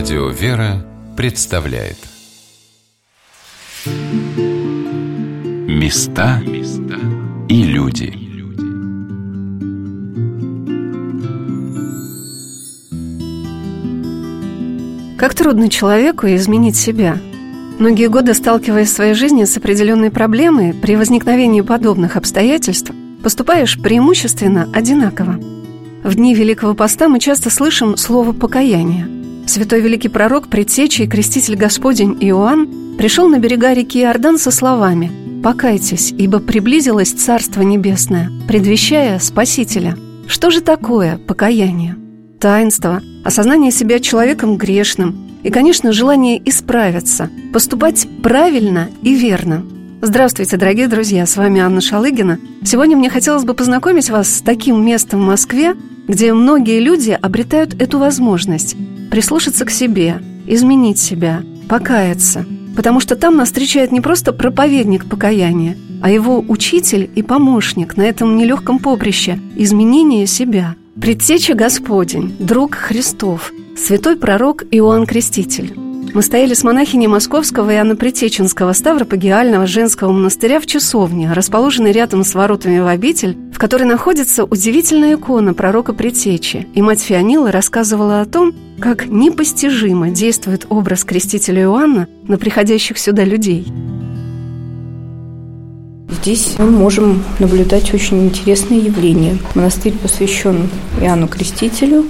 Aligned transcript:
Радио 0.00 0.28
«Вера» 0.30 0.82
представляет 1.14 1.98
Места 5.68 6.40
и 7.50 7.62
люди 7.64 8.14
Как 15.18 15.34
трудно 15.34 15.68
человеку 15.68 16.28
изменить 16.28 16.76
себя. 16.76 17.18
Многие 17.78 18.08
годы 18.08 18.32
сталкиваясь 18.32 18.88
в 18.88 18.94
своей 18.94 19.12
жизни 19.12 19.44
с 19.44 19.54
определенной 19.58 20.10
проблемой, 20.10 20.72
при 20.72 20.96
возникновении 20.96 21.60
подобных 21.60 22.16
обстоятельств 22.16 22.90
поступаешь 23.22 23.78
преимущественно 23.78 24.66
одинаково. 24.72 25.38
В 26.02 26.14
дни 26.14 26.34
Великого 26.34 26.72
Поста 26.72 27.10
мы 27.10 27.20
часто 27.20 27.50
слышим 27.50 27.98
слово 27.98 28.32
«покаяние». 28.32 29.19
Святой 29.50 29.80
великий 29.80 30.08
пророк, 30.08 30.46
предтеча 30.46 31.02
и 31.02 31.08
креститель 31.08 31.56
Господень 31.56 32.16
Иоанн 32.20 32.96
пришел 32.96 33.28
на 33.28 33.40
берега 33.40 33.72
реки 33.72 34.00
Иордан 34.00 34.38
со 34.38 34.52
словами 34.52 35.10
«Покайтесь, 35.42 36.14
ибо 36.16 36.38
приблизилось 36.38 37.10
Царство 37.10 37.62
Небесное, 37.62 38.30
предвещая 38.46 39.18
Спасителя». 39.18 39.96
Что 40.28 40.52
же 40.52 40.60
такое 40.60 41.18
покаяние? 41.18 41.96
Таинство, 42.38 43.02
осознание 43.24 43.72
себя 43.72 43.98
человеком 43.98 44.56
грешным 44.56 45.40
и, 45.42 45.50
конечно, 45.50 45.90
желание 45.90 46.40
исправиться, 46.48 47.28
поступать 47.52 48.06
правильно 48.22 48.88
и 49.02 49.14
верно– 49.16 49.64
Здравствуйте, 50.02 50.56
дорогие 50.56 50.88
друзья, 50.88 51.26
с 51.26 51.36
вами 51.36 51.60
Анна 51.60 51.82
Шалыгина. 51.82 52.38
Сегодня 52.64 52.96
мне 52.96 53.10
хотелось 53.10 53.44
бы 53.44 53.52
познакомить 53.52 54.08
вас 54.08 54.36
с 54.36 54.40
таким 54.40 54.82
местом 54.82 55.20
в 55.20 55.26
Москве, 55.26 55.74
где 56.08 56.32
многие 56.32 56.80
люди 56.80 57.10
обретают 57.20 57.74
эту 57.82 57.98
возможность 57.98 58.76
прислушаться 59.10 59.64
к 59.64 59.70
себе, 59.70 60.22
изменить 60.46 60.98
себя, 60.98 61.42
покаяться. 61.68 62.46
Потому 62.76 63.00
что 63.00 63.16
там 63.16 63.36
нас 63.36 63.48
встречает 63.48 63.92
не 63.92 64.00
просто 64.00 64.32
проповедник 64.32 65.06
покаяния, 65.06 65.76
а 66.02 66.10
его 66.10 66.42
учитель 66.46 67.10
и 67.14 67.22
помощник 67.22 67.96
на 67.96 68.02
этом 68.02 68.36
нелегком 68.36 68.78
поприще 68.78 69.38
изменения 69.56 70.26
себя. 70.26 70.76
Предтеча 71.00 71.54
Господень, 71.54 72.36
друг 72.38 72.74
Христов, 72.74 73.52
святой 73.76 74.16
пророк 74.16 74.64
Иоанн 74.70 75.06
Креститель. 75.06 75.89
Мы 76.12 76.22
стояли 76.22 76.54
с 76.54 76.64
монахиней 76.64 77.06
Московского 77.06 77.70
и 77.70 77.76
Анно-Притеченского 77.76 78.72
Ставропагиального 78.72 79.66
женского 79.66 80.10
монастыря 80.10 80.58
в 80.58 80.66
часовне, 80.66 81.32
расположенной 81.32 81.92
рядом 81.92 82.24
с 82.24 82.34
воротами 82.34 82.80
в 82.80 82.86
обитель, 82.88 83.36
в 83.54 83.58
которой 83.58 83.84
находится 83.84 84.44
удивительная 84.44 85.14
икона 85.14 85.54
пророка 85.54 85.92
Притечи. 85.92 86.66
И 86.74 86.82
мать 86.82 87.02
Фионила 87.02 87.52
рассказывала 87.52 88.20
о 88.22 88.26
том, 88.26 88.54
как 88.80 89.06
непостижимо 89.06 90.10
действует 90.10 90.66
образ 90.68 91.04
крестителя 91.04 91.62
Иоанна 91.62 92.08
на 92.26 92.38
приходящих 92.38 92.98
сюда 92.98 93.24
людей– 93.24 93.66
Здесь 96.10 96.56
мы 96.58 96.70
можем 96.70 97.22
наблюдать 97.38 97.94
очень 97.94 98.26
интересные 98.26 98.80
явления. 98.80 99.38
Монастырь 99.54 99.92
посвящен 99.92 100.68
Иоанну 101.00 101.28
Крестителю, 101.28 102.04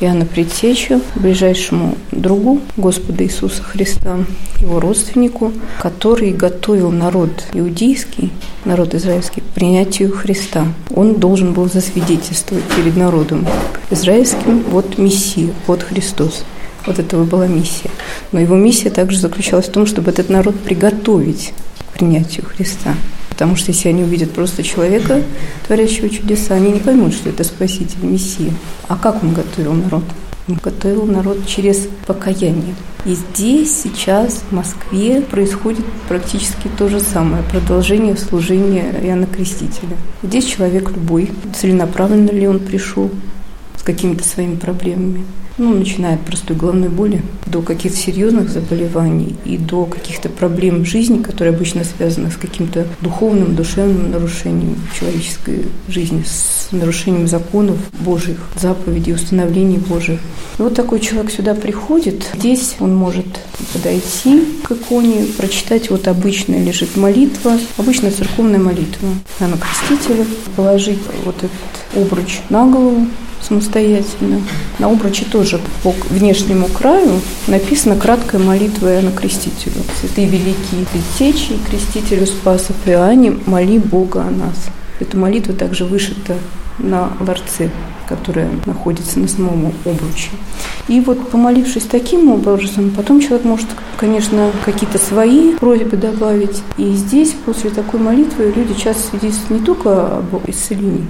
Иоанну 0.00 0.26
Предтечу, 0.26 1.00
ближайшему 1.14 1.96
другу 2.10 2.60
Господа 2.76 3.22
Иисуса 3.22 3.62
Христа, 3.62 4.18
его 4.60 4.80
родственнику, 4.80 5.52
который 5.80 6.32
готовил 6.32 6.90
народ 6.90 7.44
иудейский, 7.52 8.32
народ 8.64 8.92
израильский 8.94 9.40
к 9.40 9.44
принятию 9.54 10.10
Христа. 10.10 10.66
Он 10.90 11.14
должен 11.14 11.52
был 11.52 11.70
засвидетельствовать 11.70 12.64
перед 12.76 12.96
народом 12.96 13.46
израильским 13.90 14.64
вот 14.68 14.98
Мессия, 14.98 15.50
вот 15.68 15.84
Христос. 15.84 16.44
Вот 16.86 16.98
этого 16.98 17.24
была 17.24 17.46
миссия. 17.46 17.90
Но 18.32 18.40
его 18.40 18.56
миссия 18.56 18.90
также 18.90 19.18
заключалась 19.18 19.68
в 19.68 19.72
том, 19.72 19.86
чтобы 19.86 20.10
этот 20.10 20.28
народ 20.28 20.58
приготовить 20.58 21.54
к 21.78 21.98
принятию 21.98 22.44
Христа. 22.44 22.94
Потому 23.34 23.56
что 23.56 23.72
если 23.72 23.88
они 23.88 24.04
увидят 24.04 24.30
просто 24.30 24.62
человека, 24.62 25.20
творящего 25.66 26.08
чудеса, 26.08 26.54
они 26.54 26.70
не 26.70 26.78
поймут, 26.78 27.14
что 27.14 27.30
это 27.30 27.42
Спаситель, 27.42 28.02
Мессия. 28.02 28.52
А 28.86 28.96
как 28.96 29.24
он 29.24 29.34
готовил 29.34 29.72
народ? 29.72 30.04
Он 30.46 30.54
готовил 30.62 31.04
народ 31.04 31.44
через 31.44 31.88
покаяние. 32.06 32.76
И 33.04 33.14
здесь, 33.14 33.82
сейчас, 33.82 34.42
в 34.48 34.52
Москве, 34.52 35.20
происходит 35.20 35.84
практически 36.08 36.68
то 36.78 36.88
же 36.88 37.00
самое, 37.00 37.42
продолжение 37.42 38.16
служения 38.16 38.94
Иоанна 39.02 39.26
Крестителя. 39.26 39.96
Здесь 40.22 40.44
человек 40.44 40.90
любой, 40.90 41.32
целенаправленно 41.54 42.30
ли 42.30 42.46
он 42.46 42.60
пришел, 42.60 43.10
с 43.76 43.82
какими-то 43.82 44.22
своими 44.22 44.54
проблемами 44.54 45.24
ну, 45.56 45.74
начиная 45.74 46.16
от 46.16 46.20
простой 46.22 46.56
головной 46.56 46.88
боли 46.88 47.22
до 47.46 47.62
каких-то 47.62 47.96
серьезных 47.96 48.48
заболеваний 48.48 49.36
и 49.44 49.56
до 49.56 49.86
каких-то 49.86 50.28
проблем 50.28 50.84
жизни, 50.84 51.22
которые 51.22 51.54
обычно 51.54 51.84
связаны 51.84 52.30
с 52.30 52.36
каким-то 52.36 52.86
духовным, 53.00 53.54
душевным 53.54 54.10
нарушением 54.10 54.76
человеческой 54.98 55.66
жизни, 55.88 56.24
с 56.26 56.72
нарушением 56.72 57.28
законов 57.28 57.76
Божьих, 58.00 58.38
заповедей, 58.60 59.14
установлений 59.14 59.78
Божьих. 59.78 60.18
И 60.58 60.62
вот 60.62 60.74
такой 60.74 61.00
человек 61.00 61.30
сюда 61.30 61.54
приходит, 61.54 62.30
здесь 62.34 62.74
он 62.80 62.94
может 62.94 63.26
подойти 63.72 64.44
к 64.64 64.72
иконе, 64.72 65.26
прочитать 65.36 65.90
вот 65.90 66.08
обычная 66.08 66.64
лежит 66.64 66.96
молитва, 66.96 67.58
обычная 67.76 68.10
церковная 68.10 68.58
молитва. 68.58 69.08
Она 69.38 69.56
крестителя, 69.56 70.26
положить 70.56 71.00
вот 71.24 71.36
этот 71.36 71.50
обруч 71.96 72.40
на 72.50 72.66
голову, 72.66 73.06
самостоятельно. 73.46 74.40
На 74.78 74.88
обруче 74.88 75.24
тоже 75.24 75.60
по 75.82 75.94
внешнему 76.10 76.66
краю 76.66 77.20
написана 77.46 77.96
краткая 77.96 78.40
молитва 78.40 78.88
Иоанна 78.94 79.12
Крестителю. 79.12 79.82
Святые 80.00 80.28
великие 80.28 80.86
предтечи 80.92 81.58
Крестителю 81.68 82.26
Спасов 82.26 82.76
Иоанне, 82.86 83.36
моли 83.46 83.78
Бога 83.78 84.22
о 84.22 84.30
нас. 84.30 84.68
Эта 85.00 85.16
молитва 85.16 85.54
также 85.54 85.84
вышита 85.84 86.36
на 86.78 87.12
ларце, 87.20 87.70
которая 88.08 88.48
находится 88.66 89.18
на 89.18 89.28
самом 89.28 89.72
обруче. 89.84 90.30
И 90.88 91.00
вот 91.00 91.30
помолившись 91.30 91.84
таким 91.84 92.30
образом, 92.30 92.90
потом 92.90 93.20
человек 93.20 93.44
может, 93.44 93.68
конечно, 93.96 94.50
какие-то 94.64 94.98
свои 94.98 95.56
просьбы 95.56 95.96
добавить. 95.96 96.62
И 96.76 96.92
здесь 96.92 97.34
после 97.44 97.70
такой 97.70 98.00
молитвы 98.00 98.52
люди 98.54 98.74
часто 98.74 99.10
свидетельствуют 99.10 99.60
не 99.60 99.66
только 99.66 100.18
об 100.18 100.48
исцелении, 100.48 101.06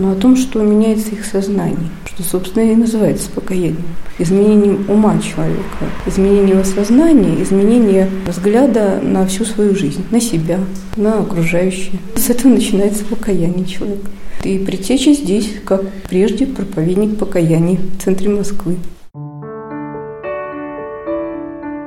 но 0.00 0.12
о 0.12 0.14
том, 0.14 0.34
что 0.34 0.62
меняется 0.62 1.10
их 1.10 1.26
сознание, 1.26 1.90
что, 2.06 2.22
собственно, 2.22 2.64
и 2.64 2.74
называется 2.74 3.30
покаянием. 3.30 3.84
Изменением 4.18 4.86
ума 4.88 5.18
человека, 5.20 5.84
изменением 6.06 6.64
сознания, 6.64 7.42
изменение 7.42 8.08
взгляда 8.26 8.98
на 9.02 9.26
всю 9.26 9.44
свою 9.44 9.76
жизнь, 9.76 10.02
на 10.10 10.20
себя, 10.20 10.58
на 10.96 11.18
окружающее. 11.20 11.98
С 12.16 12.30
этого 12.30 12.52
начинается 12.52 13.04
покаяние 13.04 13.66
человека. 13.66 14.10
И 14.42 14.58
притеча 14.58 15.12
здесь, 15.12 15.52
как 15.66 15.82
прежде, 16.08 16.46
проповедник 16.46 17.18
покаяния 17.18 17.78
в 17.78 18.02
центре 18.02 18.30
Москвы. 18.30 18.76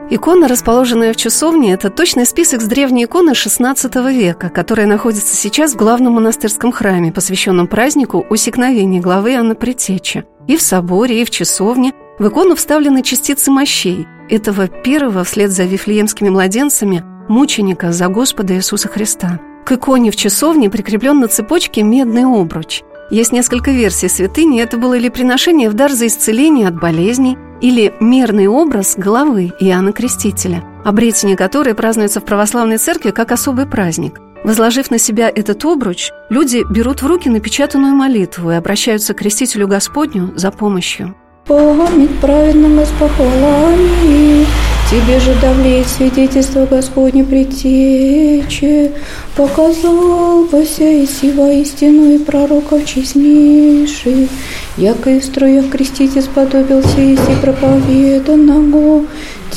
Икона, 0.10 0.48
расположенная 0.48 1.14
в 1.14 1.16
часовне, 1.16 1.74
это 1.74 1.90
точный 1.90 2.26
список 2.26 2.62
с 2.62 2.66
древней 2.66 3.06
иконы 3.06 3.32
XVI 3.32 4.14
века, 4.14 4.50
которая 4.50 4.86
находится 4.86 5.36
сейчас 5.36 5.74
в 5.74 5.78
главном 5.78 6.14
монастырском 6.14 6.72
храме, 6.72 7.12
посвященном 7.12 7.68
празднику 7.68 8.26
усекновения 8.30 9.02
главы 9.02 9.36
Анны 9.36 9.56
Предтечи. 9.56 10.26
И 10.48 10.58
в 10.58 10.62
соборе, 10.62 11.22
и 11.22 11.26
в 11.26 11.30
часовне 11.30 11.94
в 12.20 12.28
икону 12.28 12.56
вставлены 12.56 13.02
частицы 13.02 13.50
мощей 13.50 14.06
этого 14.30 14.68
первого 14.68 15.24
вслед 15.24 15.52
за 15.52 15.64
вифлеемскими 15.64 16.30
младенцами 16.30 17.04
мученика 17.30 17.94
за 17.94 18.08
Господа 18.10 18.56
Иисуса 18.56 18.90
Христа. 18.90 19.40
К 19.66 19.72
иконе 19.72 20.12
в 20.12 20.16
часовне 20.18 20.70
прикреплен 20.70 21.22
на 21.22 21.28
цепочке 21.30 21.82
медный 21.82 22.26
обруч. 22.26 22.84
Есть 23.10 23.32
несколько 23.32 23.72
версий 23.72 24.08
святыни, 24.08 24.62
это 24.62 24.78
было 24.78 24.98
ли 24.98 25.10
приношение 25.10 25.70
в 25.70 25.74
дар 25.74 25.92
за 25.92 26.08
исцеление 26.08 26.68
от 26.68 26.80
болезней, 26.80 27.38
или 27.62 27.94
мерный 28.00 28.48
образ 28.48 28.96
головы 28.98 29.54
Иоанна 29.60 29.94
Крестителя, 29.94 30.64
обретение 30.84 31.38
которой 31.38 31.74
празднуется 31.74 32.20
в 32.20 32.26
православной 32.26 32.78
церкви 32.78 33.12
как 33.12 33.32
особый 33.32 33.66
праздник. 33.66 34.20
Возложив 34.44 34.92
на 34.92 34.98
себя 34.98 35.30
этот 35.30 35.64
обруч, 35.64 36.12
люди 36.30 36.64
берут 36.70 37.02
в 37.02 37.08
руки 37.08 37.30
напечатанную 37.30 37.96
молитву 37.96 38.52
и 38.52 38.56
обращаются 38.56 39.14
к 39.14 39.20
Крестителю 39.20 39.68
Господню 39.68 40.34
за 40.36 40.52
помощью. 40.52 41.16
Память 41.46 42.20
праведного 42.22 42.86
с 42.86 42.90
похвалами, 42.98 44.46
Тебе 44.90 45.20
же 45.20 45.36
давлеет 45.42 45.88
свидетельство 45.88 46.66
Господне 46.66 47.26
предтечи, 47.26 48.92
Показал 49.36 50.46
пося 50.46 50.90
и 50.90 51.06
сива 51.06 51.52
истину 51.52 52.14
и 52.14 52.18
пророков 52.18 52.86
честнейших, 52.86 54.30
Яко 54.78 55.10
и 55.10 55.20
в 55.20 55.26
строях 55.26 55.70
крестите 55.70 56.22
сподобился 56.22 57.02
и 57.02 57.18
проповеданного, 57.42 59.06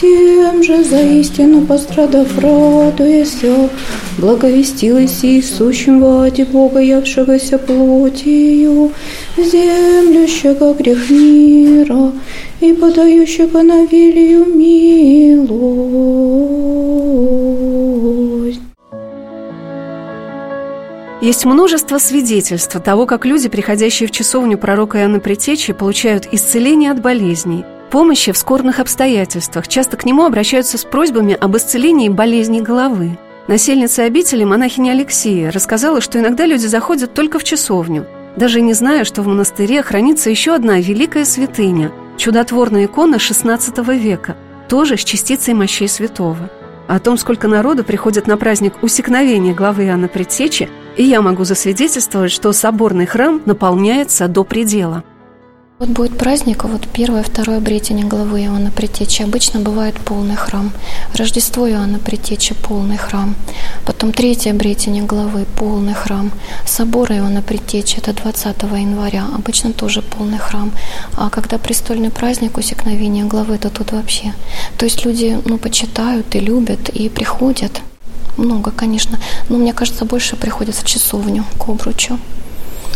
тем 0.00 0.62
же 0.62 0.84
за 0.84 1.00
истину 1.00 1.66
пострадав 1.66 2.38
радуяся, 2.38 3.70
благовестил 4.19 4.98
и 4.98 5.43
сущим 5.43 6.00
воде 6.00 6.44
Бога 6.44 6.81
явшегося 6.81 7.58
плотью, 7.58 8.93
землющего 9.37 10.75
грех 10.75 11.10
мира, 11.10 12.12
и 12.60 12.72
подающих 12.72 13.54
Анавилию 13.54 14.44
милость. 14.54 15.56
Есть 21.22 21.44
множество 21.46 21.99
свидетельств 21.99 22.78
того, 22.84 23.06
как 23.06 23.25
люди, 23.25 23.49
приходящие 23.49 24.06
в 24.06 24.12
часовню 24.12 24.58
пророка 24.58 24.99
Иоанна 24.99 25.19
Притечи, 25.19 25.72
получают 25.72 26.28
исцеление 26.31 26.92
от 26.92 27.00
болезней, 27.00 27.64
помощи 27.91 28.33
в 28.33 28.38
скорбных 28.38 28.81
обстоятельствах. 28.81 29.69
Часто 29.69 29.97
к 29.97 30.05
нему 30.05 30.25
обращаются 30.25 30.79
с 30.79 30.85
просьбами 30.85 31.35
об 31.35 31.56
исцелении 31.56 32.09
болезней 32.09 32.61
головы. 32.61 33.19
Насельница 33.49 34.03
обители, 34.05 34.44
монахиня 34.44 34.91
Алексея, 34.91 35.53
рассказала, 35.53 36.00
что 36.00 36.19
иногда 36.19 36.47
люди 36.47 36.67
заходят 36.67 37.15
только 37.15 37.38
в 37.38 37.44
часовню, 37.44 38.06
даже 38.37 38.61
не 38.61 38.73
зная, 38.73 39.05
что 39.05 39.23
в 39.23 39.29
монастыре 39.29 39.83
хранится 39.83 40.31
еще 40.31 40.55
одна 40.55 40.79
великая 40.79 41.25
святыня– 41.25 41.93
чудотворная 42.17 42.87
икона 42.87 43.17
XVI 43.17 43.97
века, 43.97 44.37
тоже 44.69 44.97
с 44.97 45.05
частицей 45.05 45.55
мощей 45.55 45.88
святого. 45.88 46.50
О 46.88 46.99
том, 46.99 47.19
сколько 47.19 47.49
народу 47.49 47.85
приходит 47.85 48.27
на 48.27 48.37
праздник 48.37 48.83
усекновения 48.83 49.55
главы 49.55 49.87
Иоанна 49.87 50.09
Предтечи, 50.09 50.69
и 50.97 51.05
я 51.05 51.23
могу 51.23 51.44
засвидетельствовать, 51.44 52.33
что 52.33 52.53
соборный 52.53 53.06
храм 53.06 53.41
наполняется 53.44 54.29
до 54.29 54.44
предела– 54.44 55.05
вот 55.78 55.90
будет 55.90 56.17
праздник, 56.17 56.64
вот 56.64 56.88
первое, 56.88 57.23
второе 57.23 57.58
обретение 57.58 58.06
главы 58.06 58.40
Иоанна 58.43 58.70
Притечи. 58.70 59.23
Обычно 59.23 59.61
бывает 59.61 59.94
полный 59.96 60.37
храм. 60.37 60.73
Рождество 61.14 61.69
Иоанна 61.69 61.99
Притечи– 61.99 62.55
полный 62.62 62.96
храм. 62.96 63.34
Потом 63.84 64.12
третье 64.12 64.52
обретение 64.52 65.02
главы– 65.02 65.44
полный 65.56 65.93
храм. 65.93 66.32
Собор 66.64 67.12
Иоанна 67.12 67.43
Притечи– 67.43 67.96
это 67.99 68.14
20 68.14 68.62
января. 68.62 69.26
Обычно 69.34 69.75
тоже 69.75 70.00
полный 70.00 70.38
храм. 70.38 70.73
А 71.14 71.28
когда 71.28 71.58
престольный 71.58 72.11
праздник 72.11 72.56
усекновения 72.56 73.26
главы, 73.26 73.58
то 73.58 73.69
тут 73.69 73.93
вообще. 73.93 74.32
То 74.78 74.87
есть 74.87 75.05
люди 75.05 75.38
ну, 75.44 75.58
почитают 75.58 76.34
и 76.34 76.40
любят, 76.40 76.88
и 76.88 77.11
приходят. 77.11 77.82
Много, 78.38 78.70
конечно. 78.70 79.19
Но 79.50 79.58
мне 79.58 79.75
кажется, 79.75 80.06
больше 80.06 80.37
приходят 80.37 80.75
в 80.75 80.84
часовню 80.87 81.44
к 81.58 81.69
обручу. 81.69 82.19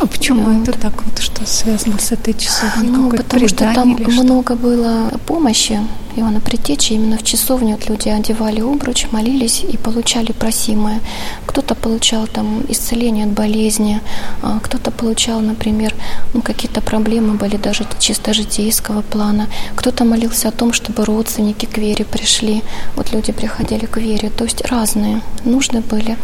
А 0.01 0.07
почему 0.07 0.43
вот. 0.45 0.69
это 0.69 0.79
так 0.79 1.05
вот, 1.05 1.19
что 1.19 1.47
связано 1.47 1.99
с 1.99 2.13
этой 2.13 2.33
часовней? 2.33 2.89
Ну, 2.91 3.11
потому 3.11 3.49
что 3.49 3.73
там 3.75 3.99
много 4.09 4.57
было 4.57 5.11
помощи 5.27 5.79
Ивана 6.17 6.41
Притечи. 6.41 6.95
Именно 6.95 7.19
в 7.19 7.23
часовне 7.23 7.75
вот 7.75 7.89
люди 7.89 8.09
одевали 8.09 8.61
обруч, 8.61 9.07
молились 9.13 9.63
и 9.63 9.77
получали 9.77 10.33
просимое. 10.33 11.01
Кто-то 11.47 11.75
получал 11.75 12.27
там 12.27 12.63
исцеление 12.69 13.27
от 13.27 13.33
болезни, 13.33 14.01
а 14.43 14.59
кто-то 14.61 14.91
получал, 14.91 15.41
например, 15.41 15.95
ну, 16.35 16.43
какие-то 16.43 16.81
проблемы 16.81 17.35
были 17.35 17.57
даже 17.57 17.87
чисто 17.99 18.33
житейского 18.33 19.03
плана. 19.03 19.49
Кто-то 19.77 20.05
молился 20.05 20.49
о 20.49 20.53
том, 20.53 20.73
чтобы 20.73 21.05
родственники 21.05 21.67
к 21.67 21.79
вере 21.79 22.05
пришли. 22.05 22.63
Вот 22.97 23.13
люди 23.13 23.33
приходили 23.33 23.87
к 23.87 23.99
вере. 23.99 24.31
То 24.31 24.45
есть 24.45 24.65
разные 24.67 25.21
нужды 25.45 25.81
были. 25.81 26.17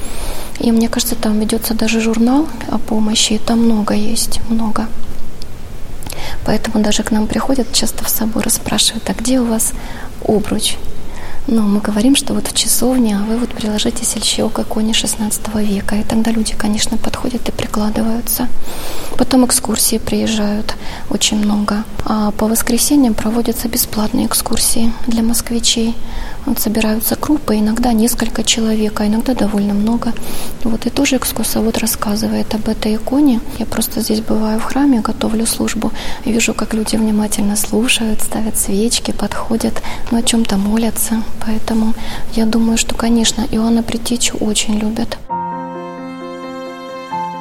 И 0.61 0.72
мне 0.72 0.88
кажется, 0.88 1.14
там 1.14 1.38
ведется 1.38 1.75
даже 1.75 2.00
журнал 2.00 2.49
о 2.69 2.79
помощи, 2.79 3.34
и 3.34 3.38
там 3.38 3.66
много 3.67 3.95
есть, 3.95 4.41
много. 4.49 4.87
Поэтому 6.45 6.83
даже 6.83 7.03
к 7.03 7.11
нам 7.11 7.27
приходят 7.27 7.73
часто 7.73 8.05
в 8.05 8.09
собор 8.09 8.47
и 8.47 8.51
спрашивают, 8.51 9.09
а 9.11 9.15
где 9.15 9.41
у 9.41 9.45
вас 9.45 9.73
обруч? 10.25 10.77
Но 11.49 11.63
мы 11.63 11.81
говорим, 11.81 12.17
что 12.17 12.35
вот 12.35 12.49
в 12.49 12.57
часовне, 12.57 13.17
а 13.17 13.23
вы 13.23 13.39
вот 13.39 13.51
приложите 13.51 14.05
сельчок 14.05 14.55
к 14.55 14.59
иконе 14.61 14.93
16 14.93 15.55
века. 15.57 15.95
И 15.95 16.03
тогда 16.03 16.33
люди, 16.33 16.55
конечно, 16.55 16.97
подходят 16.97 17.49
и 17.49 17.53
прикладываются. 17.53 18.49
Потом 19.17 19.47
экскурсии 19.47 19.99
приезжают 19.99 20.75
очень 21.09 21.39
много. 21.39 21.85
А 22.05 22.33
по 22.33 22.49
воскресеньям 22.49 23.15
проводятся 23.15 23.69
бесплатные 23.69 24.27
экскурсии 24.27 24.93
для 25.07 25.23
москвичей. 25.23 25.95
Вот 26.46 26.60
собираются 26.60 27.16
группы, 27.16 27.56
иногда 27.56 27.93
несколько 27.93 28.44
человек, 28.44 29.00
а 29.00 29.06
иногда 29.06 29.34
довольно 29.34 29.75
много. 29.75 30.12
Вот 30.62 30.87
и 30.87 30.90
тоже 30.90 31.16
экскурсовод 31.16 31.78
рассказывает 31.78 32.54
об 32.54 32.69
этой 32.69 32.94
иконе. 32.94 33.40
Я 33.58 33.66
просто 33.66 34.00
здесь 34.00 34.20
бываю 34.20 34.60
в 34.60 34.64
храме, 34.64 35.00
готовлю 35.00 35.44
службу, 35.44 35.90
вижу, 36.25 36.54
как 36.54 36.72
люди 36.72 36.94
внимательно 36.96 37.56
слушают, 37.56 38.22
ставят 38.22 38.56
свечки, 38.56 39.10
подходят, 39.10 39.82
ну, 40.12 40.19
о 40.19 40.22
чем-то 40.22 40.56
молятся. 40.56 41.22
Поэтому 41.44 41.94
я 42.34 42.46
думаю, 42.46 42.78
что, 42.78 42.94
конечно, 42.94 43.44
Иоанна 43.50 43.82
Притечу 43.82 44.37
очень 44.38 44.78
любят. 44.78 45.19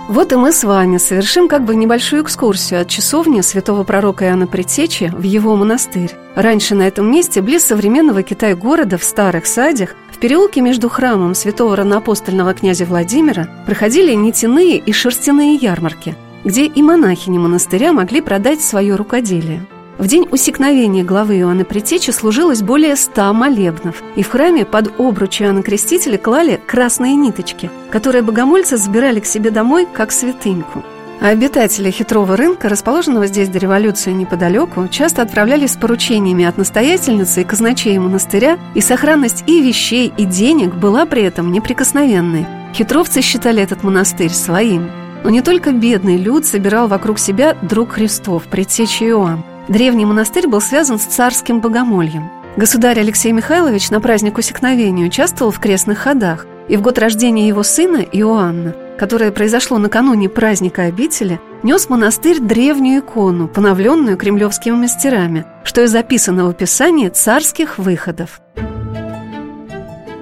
Вот 0.07 0.31
и 0.31 0.35
мы 0.35 0.51
с 0.51 0.63
вами 0.63 0.97
совершим 0.97 1.47
как 1.47 1.65
бы 1.65 1.75
небольшую 1.75 2.21
экскурсию 2.21 2.81
от 2.81 2.87
часовни 2.87 3.41
святого 3.41 3.83
пророка 3.83 4.25
Иоанна 4.25 4.45
Предтечи 4.45 5.11
в 5.17 5.23
его 5.23 5.55
монастырь. 5.55 6.11
Раньше 6.35 6.75
на 6.75 6.83
этом 6.83 7.11
месте, 7.11 7.41
близ 7.41 7.65
современного 7.65 8.21
Китай-города, 8.21 8.99
в 8.99 9.03
Старых 9.03 9.47
Садях, 9.47 9.95
в 10.11 10.19
переулке 10.19 10.61
между 10.61 10.89
храмом 10.89 11.33
святого 11.33 11.75
равноапостольного 11.75 12.53
князя 12.53 12.85
Владимира 12.85 13.49
проходили 13.65 14.13
нитяные 14.13 14.77
и 14.77 14.91
шерстяные 14.91 15.55
ярмарки, 15.55 16.15
где 16.43 16.67
и 16.67 16.81
монахини 16.83 17.39
монастыря 17.39 17.91
могли 17.91 18.21
продать 18.21 18.61
свое 18.61 18.95
рукоделие– 18.95 19.65
в 19.97 20.07
день 20.07 20.27
усекновения 20.30 21.03
главы 21.03 21.39
Иоанна 21.39 21.63
Притечи 21.63 22.12
служилось 22.12 22.62
более 22.62 22.95
ста 22.95 23.31
молебнов, 23.31 24.03
и 24.15 24.24
в 24.24 24.30
храме 24.30 24.65
под 24.65 25.00
обруч 25.00 25.42
Иоанна 25.42 25.63
Крестителя 25.63 26.18
клали 26.18 26.59
красные 26.68 27.15
ниточки, 27.15 27.69
которые 27.92 28.21
богомольцы 28.21 28.77
забирали 28.77 29.19
к 29.19 29.25
себе 29.25 29.51
домой 29.51 29.88
как 29.92 30.12
святыньку. 30.12 30.83
А 31.21 31.30
обитатели 31.30 31.92
хитрого 31.92 32.36
рынка, 32.36 32.68
расположенного 32.68 33.27
здесь 33.27 33.47
до 33.47 33.57
революции 33.57 34.12
неподалеку, 34.12 34.89
часто 34.89 35.21
отправлялись 35.21 35.71
с 35.71 35.77
поручениями 35.77 36.44
от 36.44 36.57
настоятельницы 36.57 37.41
и 37.41 37.45
казначея 37.45 38.00
монастыря, 38.01 38.59
и 38.74 38.81
сохранность 38.81 39.45
и 39.48 39.62
вещей, 39.62 40.13
и 40.18 40.25
денег 40.25 40.75
была 40.75 41.06
при 41.06 41.24
этом 41.24 41.53
неприкосновенной. 41.53 42.45
Хитровцы 42.74 43.21
считали 43.21 43.63
этот 43.63 43.83
монастырь 43.83 44.31
своим. 44.31 44.91
Но 45.24 45.30
не 45.30 45.41
только 45.41 45.71
бедный 45.71 46.18
люд 46.18 46.45
собирал 46.45 46.89
вокруг 46.89 47.18
себя 47.18 47.56
друг 47.62 47.94
Христов, 47.94 48.44
предтеча 48.44 49.06
Иоанн. 49.06 49.54
Древний 49.67 50.06
монастырь 50.06 50.47
был 50.47 50.62
связан 50.62 51.00
с 51.00 51.06
царским 51.06 51.59
богомольем. 51.59 52.29
Государь 52.56 53.00
Алексей 53.00 53.31
Михайлович 53.31 53.89
на 53.89 54.00
праздник 54.00 54.38
усекновения 54.38 55.07
участвовал 55.07 55.51
в 55.51 55.59
крестных 55.59 55.97
ходах, 55.97 56.45
и 56.69 56.77
в 56.77 56.81
год 56.81 57.00
рождения 57.00 57.47
его 57.47 57.63
сына 57.63 57.97
Иоанна, 57.97 58.75
которое 59.00 59.31
произошло 59.31 59.79
накануне 59.79 60.29
праздника 60.29 60.83
обители, 60.83 61.39
нес 61.63 61.89
монастырь 61.89 62.39
древнюю 62.39 63.00
икону, 63.00 63.47
поновленную 63.47 64.17
кремлевскими 64.17 64.75
мастерами, 64.75 65.45
что 65.63 65.81
и 65.81 65.88
записано 65.88 66.45
в 66.45 66.50
описании 66.50 67.10
царских 67.10 67.79
выходов. 67.79 68.41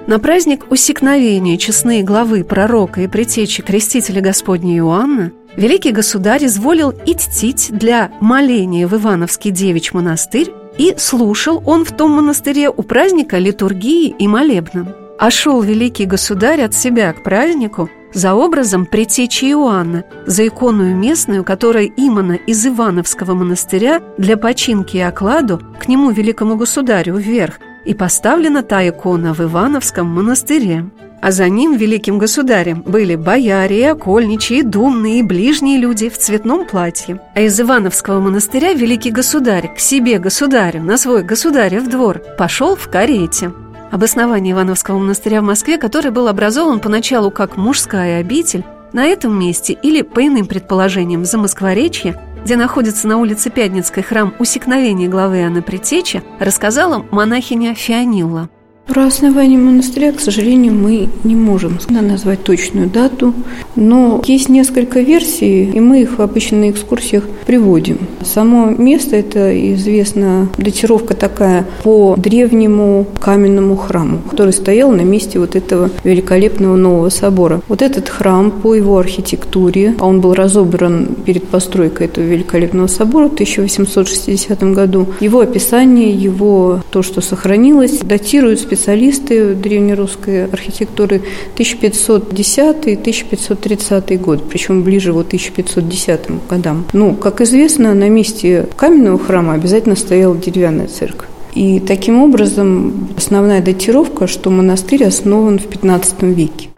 На 0.06 0.18
праздник 0.18 0.70
усекновения 0.70 1.58
честные 1.58 2.02
главы 2.02 2.44
пророка 2.44 3.02
и 3.02 3.08
притечи 3.08 3.62
крестителя 3.62 4.22
Господня 4.22 4.76
Иоанна 4.78 5.32
великий 5.56 5.92
государь 5.92 6.46
изволил 6.46 6.92
идти 7.06 7.54
для 7.70 8.10
моления 8.20 8.86
в 8.86 8.94
Ивановский 8.94 9.50
девич 9.50 9.92
монастырь, 9.92 10.52
и 10.78 10.94
слушал 10.98 11.62
он 11.66 11.84
в 11.84 11.92
том 11.92 12.12
монастыре 12.12 12.68
у 12.68 12.82
праздника 12.82 13.38
литургии 13.38 14.08
и 14.18 14.26
молебном. 14.26 14.88
А 15.18 15.30
шел 15.30 15.62
великий 15.62 16.06
государь 16.06 16.62
от 16.62 16.74
себя 16.74 17.12
к 17.12 17.22
празднику 17.22 17.88
за 18.12 18.34
образом 18.34 18.86
предтечи 18.86 19.46
Иоанна, 19.46 20.04
за 20.26 20.46
иконую 20.46 20.96
местную, 20.96 21.44
которая 21.44 21.84
именно 21.84 22.32
из 22.32 22.66
Ивановского 22.66 23.34
монастыря 23.34 24.00
для 24.18 24.36
починки 24.36 24.96
и 24.96 25.00
окладу 25.00 25.60
к 25.80 25.88
нему, 25.88 26.10
великому 26.10 26.56
государю, 26.56 27.16
вверх, 27.16 27.58
и 27.84 27.94
поставлена 27.94 28.62
та 28.62 28.88
икона 28.88 29.34
в 29.34 29.40
Ивановском 29.40 30.06
монастыре 30.06 30.86
а 31.20 31.30
за 31.30 31.48
ним, 31.48 31.76
великим 31.76 32.18
государем, 32.18 32.82
были 32.84 33.14
бояре, 33.14 33.80
и 33.80 33.84
окольничьи, 33.84 34.62
думные, 34.62 35.20
и 35.20 35.22
ближние 35.22 35.78
люди 35.78 36.08
в 36.08 36.18
цветном 36.18 36.66
платье. 36.66 37.20
А 37.34 37.40
из 37.40 37.58
Ивановского 37.60 38.20
монастыря 38.20 38.74
великий 38.74 39.10
государь 39.10 39.74
к 39.74 39.78
себе 39.78 40.18
государю, 40.18 40.82
на 40.82 40.96
свой 40.96 41.22
государев 41.22 41.88
двор, 41.88 42.20
пошел 42.38 42.76
в 42.76 42.88
карете. 42.88 43.52
Обоснование 43.90 44.52
Ивановского 44.52 44.98
монастыря 44.98 45.40
в 45.40 45.44
Москве, 45.44 45.78
который 45.78 46.10
был 46.10 46.28
образован 46.28 46.80
поначалу 46.80 47.30
как 47.30 47.56
мужская 47.56 48.20
обитель, 48.20 48.64
на 48.92 49.06
этом 49.06 49.38
месте 49.38 49.72
или, 49.72 50.02
по 50.02 50.24
иным 50.24 50.46
предположениям, 50.46 51.24
за 51.24 51.38
Москворечье, 51.38 52.20
где 52.44 52.56
находится 52.56 53.08
на 53.08 53.18
улице 53.18 53.50
Пятницкой 53.50 54.02
храм 54.02 54.34
усекновения 54.38 55.08
главы 55.08 55.42
Анны 55.42 55.62
Предтечи, 55.62 56.22
рассказала 56.38 57.04
монахиня 57.10 57.74
Фионилла. 57.74 58.50
Про 58.86 59.06
основание 59.06 59.58
монастыря, 59.58 60.12
к 60.12 60.20
сожалению, 60.20 60.74
мы 60.74 61.08
не 61.24 61.34
можем 61.34 61.78
назвать 61.88 62.44
точную 62.44 62.88
дату, 62.88 63.32
но 63.76 64.22
есть 64.26 64.50
несколько 64.50 65.00
версий, 65.00 65.70
и 65.70 65.80
мы 65.80 66.02
их 66.02 66.20
обычно 66.20 66.58
на 66.58 66.70
экскурсиях 66.70 67.24
приводим. 67.46 67.98
Само 68.22 68.66
место– 68.70 69.16
это 69.16 69.74
известна 69.74 70.48
датировка 70.58 71.14
такая 71.14 71.66
по 71.82 72.14
древнему 72.18 73.06
каменному 73.20 73.76
храму, 73.76 74.18
который 74.30 74.52
стоял 74.52 74.90
на 74.92 75.00
месте 75.00 75.38
вот 75.38 75.56
этого 75.56 75.90
великолепного 76.04 76.76
нового 76.76 77.08
собора. 77.08 77.62
Вот 77.68 77.80
этот 77.80 78.10
храм 78.10 78.50
по 78.50 78.74
его 78.74 78.98
архитектуре, 78.98 79.94
а 79.98 80.06
он 80.06 80.20
был 80.20 80.34
разобран 80.34 81.08
перед 81.24 81.44
постройкой 81.48 82.06
этого 82.08 82.24
великолепного 82.24 82.88
собора 82.88 83.30
в 83.30 83.32
1860 83.32 84.62
году, 84.74 85.06
его 85.20 85.40
описание, 85.40 86.10
его 86.10 86.80
то, 86.90 87.02
что 87.02 87.22
сохранилось, 87.22 88.00
датируют 88.00 88.60
специалисты 88.74 89.54
древнерусской 89.54 90.46
архитектуры 90.46 91.22
1510-1530 91.56 94.18
год, 94.18 94.42
причем 94.48 94.82
ближе 94.82 95.12
вот 95.12 95.28
1510 95.28 96.20
годам. 96.48 96.84
Ну, 96.92 97.14
как 97.14 97.40
известно, 97.40 97.94
на 97.94 98.08
месте 98.08 98.66
каменного 98.76 99.18
храма 99.18 99.54
обязательно 99.54 99.94
стояла 99.96 100.36
деревянная 100.36 100.88
церковь. 100.88 101.28
И 101.54 101.80
таким 101.80 102.20
образом 102.20 103.08
основная 103.16 103.62
датировка, 103.62 104.26
что 104.26 104.50
монастырь 104.50 105.04
основан 105.04 105.60
в 105.60 105.66
15 105.66 106.22
веке. 106.22 106.70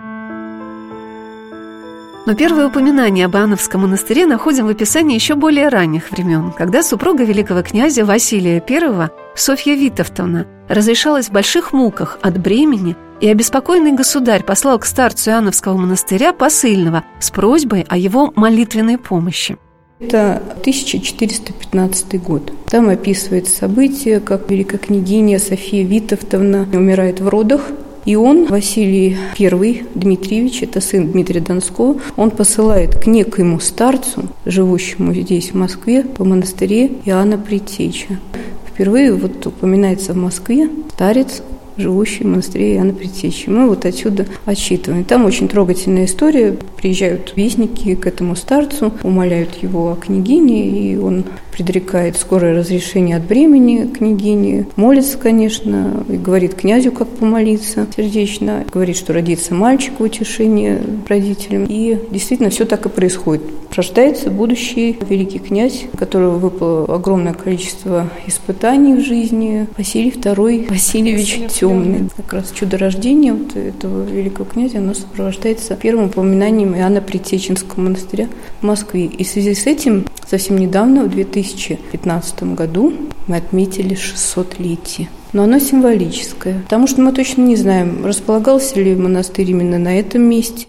Но 2.27 2.35
первое 2.35 2.67
упоминание 2.67 3.27
об 3.27 3.37
Иоанновском 3.37 3.83
монастыре 3.83 4.27
находим 4.27 4.67
в 4.67 4.71
описании 4.71 5.15
еще 5.15 5.37
более 5.37 5.69
ранних 5.69 6.11
времен, 6.11 6.51
когда 6.51 6.83
супруга 6.83 7.23
великого 7.23 7.63
князя 7.63 8.05
Василия 8.05 8.61
I, 8.69 9.11
Софья 9.37 9.77
Витовтовна, 9.77 10.45
разрешалась 10.69 11.29
в 11.29 11.33
больших 11.33 11.73
муках 11.73 12.19
от 12.23 12.39
бремени, 12.39 12.97
и 13.21 13.29
обеспокоенный 13.29 13.93
государь 13.93 14.43
послал 14.43 14.81
к 14.81 14.87
старцу 14.87 15.31
Иоанновского 15.31 15.77
монастыря 15.77 16.33
посыльного 16.33 17.05
с 17.21 17.31
просьбой 17.31 17.87
о 17.89 17.97
его 17.97 18.33
молитвенной 18.35 18.99
помощи. 18.99 19.57
Это 20.01 20.43
1415 20.61 22.23
год. 22.23 22.53
Там 22.69 22.89
описывается 22.89 23.57
событие, 23.57 24.19
как 24.19 24.51
великая 24.51 24.79
княгиня 24.79 25.39
София 25.39 25.87
Витовтовна 25.87 26.67
умирает 26.73 27.21
в 27.21 27.29
родах, 27.29 27.63
и 28.07 28.17
он, 28.17 28.47
Василий 28.47 29.17
I 29.39 29.83
Дмитриевич, 29.95 30.63
это 30.63 30.81
сын 30.81 31.11
Дмитрия 31.11 31.41
Донского, 31.41 31.97
он 32.17 32.31
посылает 32.31 32.95
к 32.95 33.07
некоему 33.07 33.61
старцу, 33.61 34.31
живущему 34.47 35.13
здесь, 35.13 35.51
в 35.51 35.55
Москве, 35.55 36.03
по 36.03 36.25
монастыре 36.25 36.93
Иоанна 37.05 37.37
Притеча. 37.37 38.19
Впервые 38.67 39.13
вот 39.13 39.45
упоминается 39.47 40.13
в 40.13 40.17
Москве 40.17 40.71
старец, 40.95 41.43
живущий 41.77 42.25
в 42.25 42.29
монастыре 42.29 42.77
Иоанна 42.77 42.95
Предтечи. 42.95 43.49
Мы 43.49 43.69
вот 43.69 43.85
отсюда 43.85 44.27
отчитываем. 44.45 45.05
Там 45.05 45.25
очень 45.25 45.49
трогательная 45.49 46.07
история. 46.07 46.57
Приезжают 46.77 47.35
вестники 47.37 47.95
к 47.95 48.07
этому 48.07 48.37
старцу, 48.37 48.93
умоляют 49.03 49.63
его 49.63 49.93
о 49.93 49.97
княгине, 49.97 50.69
и 50.69 50.97
он 50.97 51.25
предрекает 51.57 52.17
скорое 52.17 52.55
разрешение 52.55 53.17
от 53.17 53.25
бремени 53.25 53.87
княгини, 53.87 54.67
молится, 54.77 55.17
конечно, 55.17 56.05
и 56.09 56.17
говорит 56.17 56.55
князю, 56.55 56.93
как 56.93 57.09
помолиться 57.09 57.87
сердечно, 57.97 58.65
говорит, 58.71 58.97
что 58.97 59.15
родится 59.15 59.55
мальчик 59.55 59.99
в 59.99 60.03
утешение 60.03 60.83
родителям. 61.09 61.65
И 61.69 61.99
действительно 62.11 62.51
все 62.51 62.67
так 62.67 62.85
и 62.85 62.89
происходит. 62.91 63.43
Рождается 63.75 64.31
будущий 64.31 64.99
великий 65.09 65.39
князь, 65.39 65.85
которого 65.99 66.39
выпало 66.39 66.95
огромное 66.95 67.33
количество 67.33 68.09
испытаний 68.27 68.95
в 68.95 69.01
жизни, 69.05 69.67
Василий 69.77 70.11
II 70.11 70.71
Васильевич 70.71 71.41
Темный. 71.53 72.11
Как 72.17 72.33
раз 72.35 72.53
чудо 72.53 72.79
рождения 72.79 73.33
вот 73.33 73.57
этого 73.57 74.05
великого 74.05 74.45
князя, 74.45 74.79
оно 74.79 74.95
сопровождается 74.95 75.75
первым 75.75 76.07
упоминанием 76.07 76.75
Иоанна 76.75 77.01
Притеченского 77.01 77.81
монастыря 77.81 78.29
в 78.61 78.67
Москве. 78.67 79.07
И 79.07 79.25
в 79.25 79.29
связи 79.29 79.55
с 79.55 79.67
этим 79.67 80.07
совсем 80.27 80.59
недавно, 80.59 81.05
в 81.05 81.11
2000 81.11 81.46
2015 81.55 82.55
году 82.55 82.93
мы 83.27 83.37
отметили 83.37 83.97
600-летие. 83.97 85.09
Но 85.33 85.45
оно 85.45 85.59
символическое, 85.59 86.61
потому 86.63 86.87
что 86.87 87.01
мы 87.03 87.13
точно 87.13 87.43
не 87.43 87.57
знаем, 87.57 88.05
располагался 88.05 88.81
ли 88.81 88.95
монастырь 88.95 89.51
именно 89.51 89.79
на 89.79 89.99
этом 89.99 90.23
месте. 90.23 90.67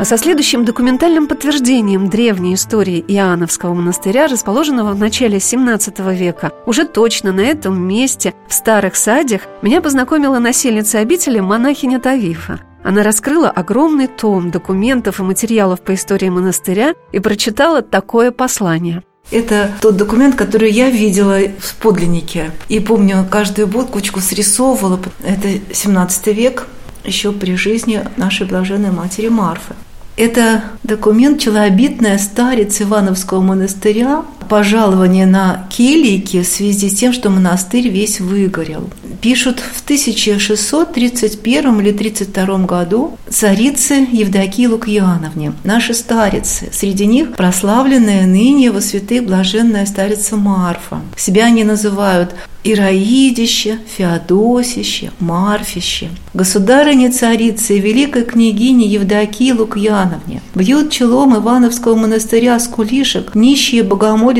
А 0.00 0.04
со 0.06 0.16
следующим 0.16 0.64
документальным 0.64 1.26
подтверждением 1.26 2.08
древней 2.08 2.54
истории 2.54 3.04
Иоанновского 3.06 3.74
монастыря, 3.74 4.28
расположенного 4.28 4.94
в 4.94 4.98
начале 4.98 5.36
XVII 5.36 6.16
века, 6.16 6.52
уже 6.64 6.86
точно 6.86 7.32
на 7.32 7.42
этом 7.42 7.86
месте, 7.86 8.32
в 8.48 8.54
Старых 8.54 8.96
Садях, 8.96 9.42
меня 9.60 9.82
познакомила 9.82 10.38
насельница 10.38 11.00
обители 11.00 11.40
монахиня 11.40 12.00
Тавифа– 12.00 12.60
она 12.82 13.02
раскрыла 13.02 13.50
огромный 13.50 14.06
том 14.06 14.50
документов 14.50 15.20
и 15.20 15.22
материалов 15.22 15.80
по 15.80 15.94
истории 15.94 16.28
монастыря 16.28 16.94
и 17.12 17.18
прочитала 17.18 17.82
такое 17.82 18.30
послание. 18.30 19.02
Это 19.30 19.70
тот 19.80 19.96
документ, 19.96 20.34
который 20.34 20.72
я 20.72 20.90
видела 20.90 21.38
в 21.58 21.76
подлиннике. 21.76 22.50
И 22.68 22.80
помню, 22.80 23.24
каждую 23.30 23.68
будкочку 23.68 24.20
срисовывала. 24.20 24.98
Это 25.22 25.48
17 25.72 26.26
век, 26.28 26.66
еще 27.04 27.32
при 27.32 27.54
жизни 27.54 28.02
нашей 28.16 28.46
блаженной 28.46 28.90
матери 28.90 29.28
Марфы. 29.28 29.74
Это 30.16 30.64
документ 30.82 31.40
«Челобитная 31.40 32.18
старец 32.18 32.82
Ивановского 32.82 33.40
монастыря 33.40 34.24
пожалование 34.50 35.26
на 35.26 35.68
келейки 35.70 36.42
в 36.42 36.46
связи 36.46 36.90
с 36.90 36.94
тем, 36.94 37.12
что 37.12 37.30
монастырь 37.30 37.88
весь 37.88 38.18
выгорел. 38.18 38.90
Пишут 39.20 39.60
в 39.60 39.84
1631 39.84 41.80
или 41.80 41.92
32 41.92 42.58
году 42.66 43.16
царицы 43.28 44.08
Евдокии 44.10 44.66
Лукьяновне, 44.66 45.52
наши 45.62 45.94
старицы. 45.94 46.68
Среди 46.72 47.06
них 47.06 47.34
прославленная 47.34 48.26
ныне 48.26 48.72
во 48.72 48.80
святых 48.80 49.24
блаженная 49.24 49.86
старица 49.86 50.36
Марфа. 50.36 51.00
Себя 51.16 51.44
они 51.44 51.62
называют 51.62 52.34
Ираидище, 52.62 53.78
Феодосище, 53.96 55.12
Марфище. 55.18 56.10
Государыне 56.34 57.10
царицы 57.10 57.78
и 57.78 57.80
великой 57.80 58.24
княгине 58.24 58.86
Евдокии 58.86 59.52
Лукьяновне 59.52 60.42
бьют 60.54 60.90
челом 60.90 61.36
Ивановского 61.36 61.94
монастыря 61.94 62.60
с 62.60 62.68
кулишек 62.68 63.34
нищие 63.34 63.82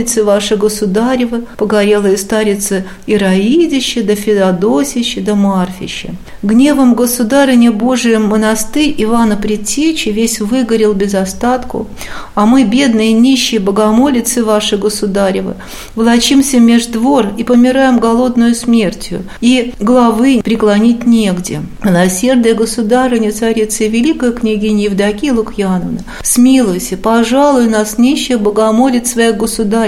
богомолицы 0.01 0.25
ваши 0.25 0.57
государевы, 0.57 1.45
погорелые 1.57 2.17
старицы 2.17 2.85
Ираидище, 3.07 4.03
да 4.03 4.15
Феодосище, 4.15 5.21
да 5.21 5.35
Марфище. 5.35 6.15
Гневом 6.43 6.95
государыне 6.95 7.71
Божием 7.71 8.29
монастырь 8.29 8.95
Ивана 8.97 9.37
Предтечи 9.37 10.09
весь 10.09 10.41
выгорел 10.41 10.95
без 10.95 11.15
остатку, 11.15 11.87
а 12.35 12.47
мы, 12.47 12.65
бедные 12.65 13.13
нищие 13.13 13.61
богомолицы 13.61 14.43
ваши 14.45 14.77
государевы, 14.77 15.55
влачимся 15.95 16.59
меж 16.59 16.87
двор 16.87 17.27
и 17.37 17.45
помираем 17.45 17.99
голодную 17.99 18.55
смертью, 18.55 19.23
и 19.41 19.73
главы 19.81 20.41
преклонить 20.43 21.07
негде. 21.07 21.61
Милосердие 21.85 22.55
государыня, 22.55 23.33
царица 23.33 23.85
великая 23.85 24.33
княгиня 24.33 24.85
Евдокия 24.85 25.33
Лукьяновна, 25.35 26.01
смилуйся, 26.23 26.97
пожалуй 26.97 27.69
нас, 27.69 27.99
нищих 27.99 28.41
богомолец 28.41 29.13
своих 29.13 29.37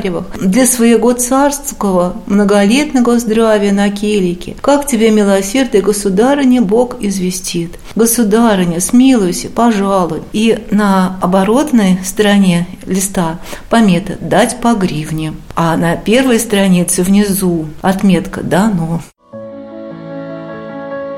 государевых, 0.03 0.25
для 0.41 0.67
своего 0.67 1.13
царского 1.13 2.17
многолетнего 2.27 3.19
здравия 3.19 3.73
на 3.73 3.91
келике. 3.91 4.57
Как 4.61 4.87
тебе, 4.87 5.11
милосердие 5.11 5.83
государыня, 5.83 6.63
Бог 6.63 6.97
известит. 7.01 7.79
Государыня, 7.95 8.81
смилуйся, 8.81 9.49
пожалуй. 9.49 10.23
И 10.33 10.59
на 10.71 11.19
оборотной 11.21 11.99
стороне 12.05 12.67
листа 12.87 13.39
помета 13.69 14.15
«дать 14.21 14.61
по 14.61 14.75
гривне». 14.75 15.35
А 15.55 15.77
на 15.77 15.97
первой 15.97 16.39
странице 16.39 17.03
внизу 17.03 17.67
отметка 17.83 18.43
«дано». 18.43 19.03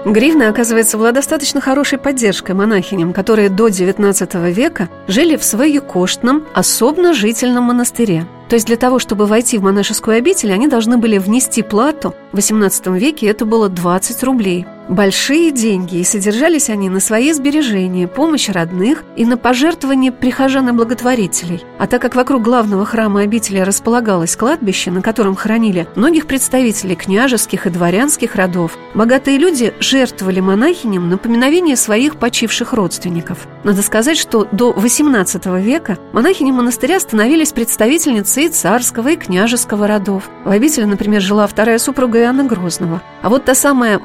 Гривна, 0.04 0.50
оказывается, 0.50 0.98
была 0.98 1.12
достаточно 1.12 1.62
хорошей 1.62 1.98
поддержкой 1.98 2.52
монахиням, 2.54 3.14
которые 3.14 3.48
до 3.48 3.68
XIX 3.68 4.52
века 4.52 4.90
жили 5.08 5.36
в 5.36 5.44
своекоштном, 5.44 6.44
особенно 6.52 7.14
жительном 7.14 7.64
монастыре. 7.64 8.26
То 8.48 8.56
есть 8.56 8.66
для 8.66 8.76
того, 8.76 8.98
чтобы 8.98 9.26
войти 9.26 9.58
в 9.58 9.62
монашескую 9.62 10.18
обитель, 10.18 10.52
они 10.52 10.68
должны 10.68 10.98
были 10.98 11.18
внести 11.18 11.62
плату. 11.62 12.14
В 12.32 12.38
XVIII 12.38 12.98
веке 12.98 13.26
это 13.26 13.44
было 13.44 13.68
20 13.68 14.22
рублей. 14.22 14.66
Большие 14.88 15.50
деньги, 15.50 15.96
и 15.96 16.04
содержались 16.04 16.68
они 16.68 16.90
на 16.90 17.00
свои 17.00 17.32
сбережения, 17.32 18.06
помощь 18.06 18.50
родных 18.50 19.02
и 19.16 19.24
на 19.24 19.38
пожертвования 19.38 20.12
прихожан 20.12 20.68
и 20.68 20.72
благотворителей. 20.72 21.64
А 21.78 21.86
так 21.86 22.02
как 22.02 22.14
вокруг 22.14 22.42
главного 22.42 22.84
храма 22.84 23.20
обители 23.20 23.60
располагалось 23.60 24.36
кладбище, 24.36 24.90
на 24.90 25.00
котором 25.00 25.36
хоронили 25.36 25.88
многих 25.96 26.26
представителей 26.26 26.96
княжеских 26.96 27.66
и 27.66 27.70
дворянских 27.70 28.36
родов, 28.36 28.76
богатые 28.94 29.38
люди 29.38 29.72
жертвовали 29.80 30.40
монахиням 30.40 31.08
на 31.08 31.16
поминовение 31.16 31.76
своих 31.76 32.16
почивших 32.16 32.74
родственников. 32.74 33.48
Надо 33.64 33.80
сказать, 33.80 34.18
что 34.18 34.46
до 34.52 34.72
XVIII 34.72 35.62
века 35.62 35.98
монахини 36.12 36.52
монастыря 36.52 37.00
становились 37.00 37.52
представительницей 37.52 38.48
царского, 38.48 39.08
и 39.08 39.16
княжеского 39.16 39.86
родов. 39.86 40.28
В 40.44 40.50
обители, 40.50 40.84
например, 40.84 41.22
жила 41.22 41.46
вторая 41.46 41.78
супруга 41.78 42.20
Иоанна 42.20 42.44
Грозного. 42.44 43.02
А 43.22 43.30
вот 43.30 43.44
та 43.46 43.54
самая 43.54 43.98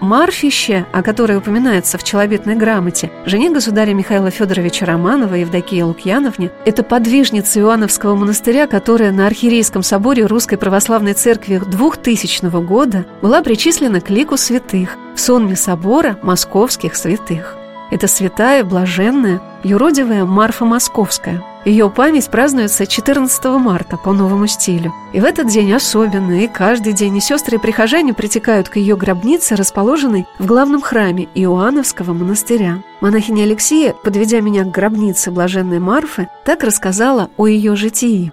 Марфище, 0.69 0.85
о 0.91 1.01
которой 1.01 1.37
упоминается 1.37 1.97
в 1.97 2.03
челобитной 2.03 2.55
грамоте, 2.55 3.11
жене 3.25 3.49
государя 3.49 3.93
Михаила 3.93 4.29
Федоровича 4.29 4.85
Романова 4.85 5.33
Евдокии 5.35 5.81
Лукьяновне, 5.81 6.51
это 6.65 6.83
подвижница 6.83 7.59
Иоанновского 7.59 8.15
монастыря, 8.15 8.67
которая 8.67 9.11
на 9.11 9.25
Архиерейском 9.27 9.83
соборе 9.83 10.25
Русской 10.25 10.57
Православной 10.57 11.13
Церкви 11.13 11.61
2000 11.65 12.49
года 12.63 13.05
была 13.21 13.41
причислена 13.41 13.99
к 14.01 14.09
лику 14.09 14.37
святых 14.37 14.95
в 15.15 15.19
сонме 15.19 15.55
собора 15.55 16.17
московских 16.21 16.95
святых. 16.95 17.58
Это 17.91 18.07
святая, 18.07 18.63
блаженная, 18.63 19.41
юродивая 19.63 20.25
Марфа 20.25 20.65
Московская. 20.65 21.43
Ее 21.65 21.89
память 21.89 22.29
празднуется 22.29 22.87
14 22.87 23.45
марта 23.59 23.97
по 23.97 24.13
новому 24.13 24.47
стилю. 24.47 24.93
И 25.11 25.19
в 25.19 25.25
этот 25.25 25.47
день 25.47 25.73
особенно, 25.73 26.43
и 26.43 26.47
каждый 26.47 26.93
день 26.93 27.17
и 27.17 27.19
сестры 27.19 27.57
и 27.57 27.59
прихожане 27.59 28.13
притекают 28.13 28.69
к 28.69 28.77
ее 28.77 28.95
гробнице, 28.95 29.55
расположенной 29.55 30.25
в 30.39 30.45
главном 30.45 30.81
храме 30.81 31.27
Иоанновского 31.35 32.13
монастыря. 32.13 32.81
Монахиня 33.01 33.43
Алексея, 33.43 33.93
подведя 34.03 34.39
меня 34.39 34.63
к 34.63 34.71
гробнице 34.71 35.31
блаженной 35.31 35.79
Марфы, 35.79 36.29
так 36.45 36.63
рассказала 36.63 37.29
о 37.35 37.47
ее 37.47 37.75
житии. 37.75 38.31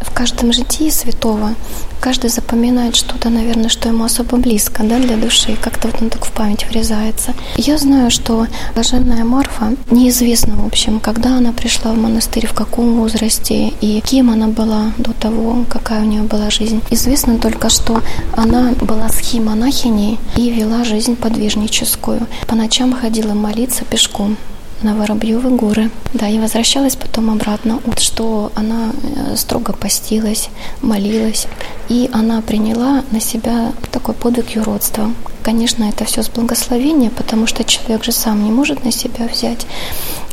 В 0.00 0.12
каждом 0.12 0.52
житии 0.52 0.90
святого 0.90 1.54
каждый 2.00 2.30
запоминает 2.30 2.94
что-то, 2.96 3.30
наверное, 3.30 3.68
что 3.68 3.88
ему 3.88 4.04
особо 4.04 4.36
близко 4.36 4.82
да, 4.84 4.98
для 4.98 5.16
души, 5.16 5.56
как-то 5.60 5.88
вот 5.88 6.00
он 6.00 6.10
так 6.10 6.24
в 6.24 6.32
память 6.32 6.66
врезается. 6.68 7.34
Я 7.56 7.78
знаю, 7.78 8.10
что 8.10 8.46
блаженная 8.74 9.24
Марфа, 9.24 9.74
неизвестно, 9.90 10.56
в 10.56 10.66
общем, 10.66 11.00
когда 11.00 11.36
она 11.36 11.52
пришла 11.52 11.92
в 11.92 11.98
монастырь, 11.98 12.46
в 12.46 12.52
каком 12.52 12.94
возрасте 12.94 13.72
и 13.80 14.00
кем 14.00 14.30
она 14.30 14.48
была 14.48 14.92
до 14.98 15.12
того, 15.12 15.64
какая 15.68 16.02
у 16.02 16.06
нее 16.06 16.22
была 16.22 16.50
жизнь. 16.50 16.80
Известно 16.90 17.38
только, 17.38 17.68
что 17.68 18.02
она 18.36 18.72
была 18.80 19.08
схимонахиней 19.08 20.18
и 20.36 20.50
вела 20.50 20.84
жизнь 20.84 21.16
подвижническую. 21.16 22.26
По 22.46 22.54
ночам 22.54 22.92
ходила 22.92 23.34
молиться 23.34 23.84
пешком 23.84 24.36
на 24.82 24.94
Воробьевы 24.94 25.50
горы. 25.50 25.90
Да, 26.14 26.28
и 26.28 26.38
возвращалась 26.38 26.96
потом 26.96 27.30
обратно. 27.30 27.80
Вот 27.84 28.00
что 28.00 28.52
она 28.54 28.92
э, 29.02 29.36
строго 29.36 29.72
постилась, 29.72 30.50
молилась. 30.82 31.46
И 31.88 32.08
она 32.12 32.40
приняла 32.40 33.02
на 33.10 33.20
себя 33.20 33.72
такой 33.90 34.14
подвиг 34.14 34.50
юродства. 34.50 35.10
Конечно, 35.42 35.84
это 35.84 36.04
все 36.04 36.22
с 36.22 36.28
благословения, 36.28 37.10
потому 37.10 37.46
что 37.46 37.64
человек 37.64 38.04
же 38.04 38.12
сам 38.12 38.44
не 38.44 38.50
может 38.50 38.84
на 38.84 38.92
себя 38.92 39.26
взять. 39.26 39.66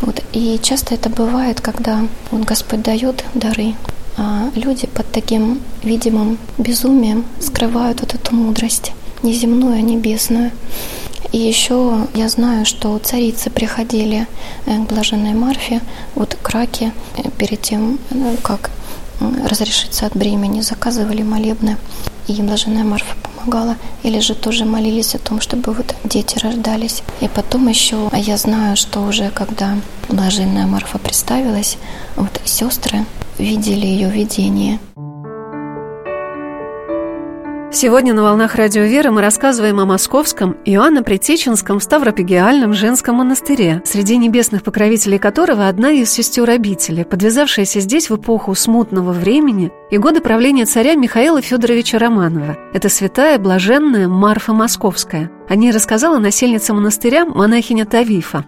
Вот. 0.02 0.22
И 0.34 0.60
часто 0.62 0.96
это 0.96 1.10
бывает, 1.10 1.62
когда 1.62 2.02
вот 2.32 2.44
Господь 2.44 2.82
дает 2.82 3.24
дары, 3.34 3.76
а 4.18 4.50
люди 4.56 4.88
под 4.88 5.10
таким 5.12 5.60
видимым 5.84 6.38
безумием 6.58 7.26
скрывают 7.40 8.02
вот 8.02 8.14
эту 8.14 8.36
мудрость, 8.36 8.92
не 9.24 9.34
земную, 9.34 9.76
а 9.76 9.82
небесную. 9.82 10.52
И 11.32 11.38
еще 11.38 12.08
я 12.14 12.30
знаю, 12.30 12.66
что 12.66 12.98
царицы 13.00 13.50
приходили 13.50 14.28
э, 14.66 14.78
к 14.78 14.90
блаженной 14.90 15.34
Марфе, 15.34 15.82
вот 16.16 16.38
к 16.42 16.50
Раке, 16.50 16.92
э, 17.18 17.30
перед 17.38 17.62
тем, 17.62 18.00
ну, 18.10 18.38
как 18.42 18.72
разрешиться 19.50 20.06
от 20.06 20.16
бремени, 20.16 20.62
заказывали 20.62 21.24
молебны, 21.24 21.78
и 22.28 22.34
блаженная 22.42 22.84
Марфа 22.84 23.16
помогала, 23.24 23.76
или 24.04 24.20
же 24.20 24.36
тоже 24.36 24.66
молились 24.66 25.16
о 25.16 25.20
том, 25.20 25.40
чтобы 25.42 25.74
вот 25.74 25.96
дети 26.04 26.38
рождались. 26.40 27.04
И 27.22 27.28
потом 27.28 27.68
еще 27.68 28.10
я 28.14 28.38
знаю, 28.38 28.76
что 28.76 29.02
уже 29.02 29.30
когда 29.30 29.78
блаженная 30.10 30.66
Марфа 30.66 30.98
представилась, 30.98 31.78
вот 32.16 32.42
сестры 32.46 33.06
видели 33.38 33.86
ее 33.86 34.10
видение– 34.10 34.80
Сегодня 37.76 38.14
на 38.14 38.24
«Волнах 38.24 38.56
Радио 38.56 38.84
Веры» 38.84 39.12
мы 39.12 39.20
рассказываем 39.20 39.82
о 39.82 39.86
московском 39.86 40.56
Иоанно-Притеченском 40.64 41.82
Ставропигиальном 41.82 42.72
женском 42.72 43.18
монастыре, 43.18 43.82
среди 43.84 44.16
небесных 44.16 44.64
покровителей 44.64 45.20
которого 45.20 45.68
одна 45.68 45.92
из 45.92 46.10
сестер 46.10 46.50
обители, 46.50 47.04
подвязавшаяся 47.04 47.82
здесь 47.82 48.10
в 48.10 48.16
эпоху 48.16 48.56
смутного 48.56 49.12
времени 49.12 49.74
и 49.92 49.98
годы 49.98 50.22
правления 50.22 50.64
царя 50.64 50.96
Михаила 50.96 51.42
Федоровича 51.42 52.00
Романова. 52.00 52.56
Это 52.74 52.88
святая, 52.88 53.38
блаженная 53.40 54.08
Марфа 54.08 54.54
Московская. 54.54 55.30
О 55.50 55.56
ней 55.58 55.72
рассказала 55.72 56.18
насельница 56.18 56.74
монастыря 56.74 57.26
монахиня 57.26 57.86
Тавифа. 57.86 58.46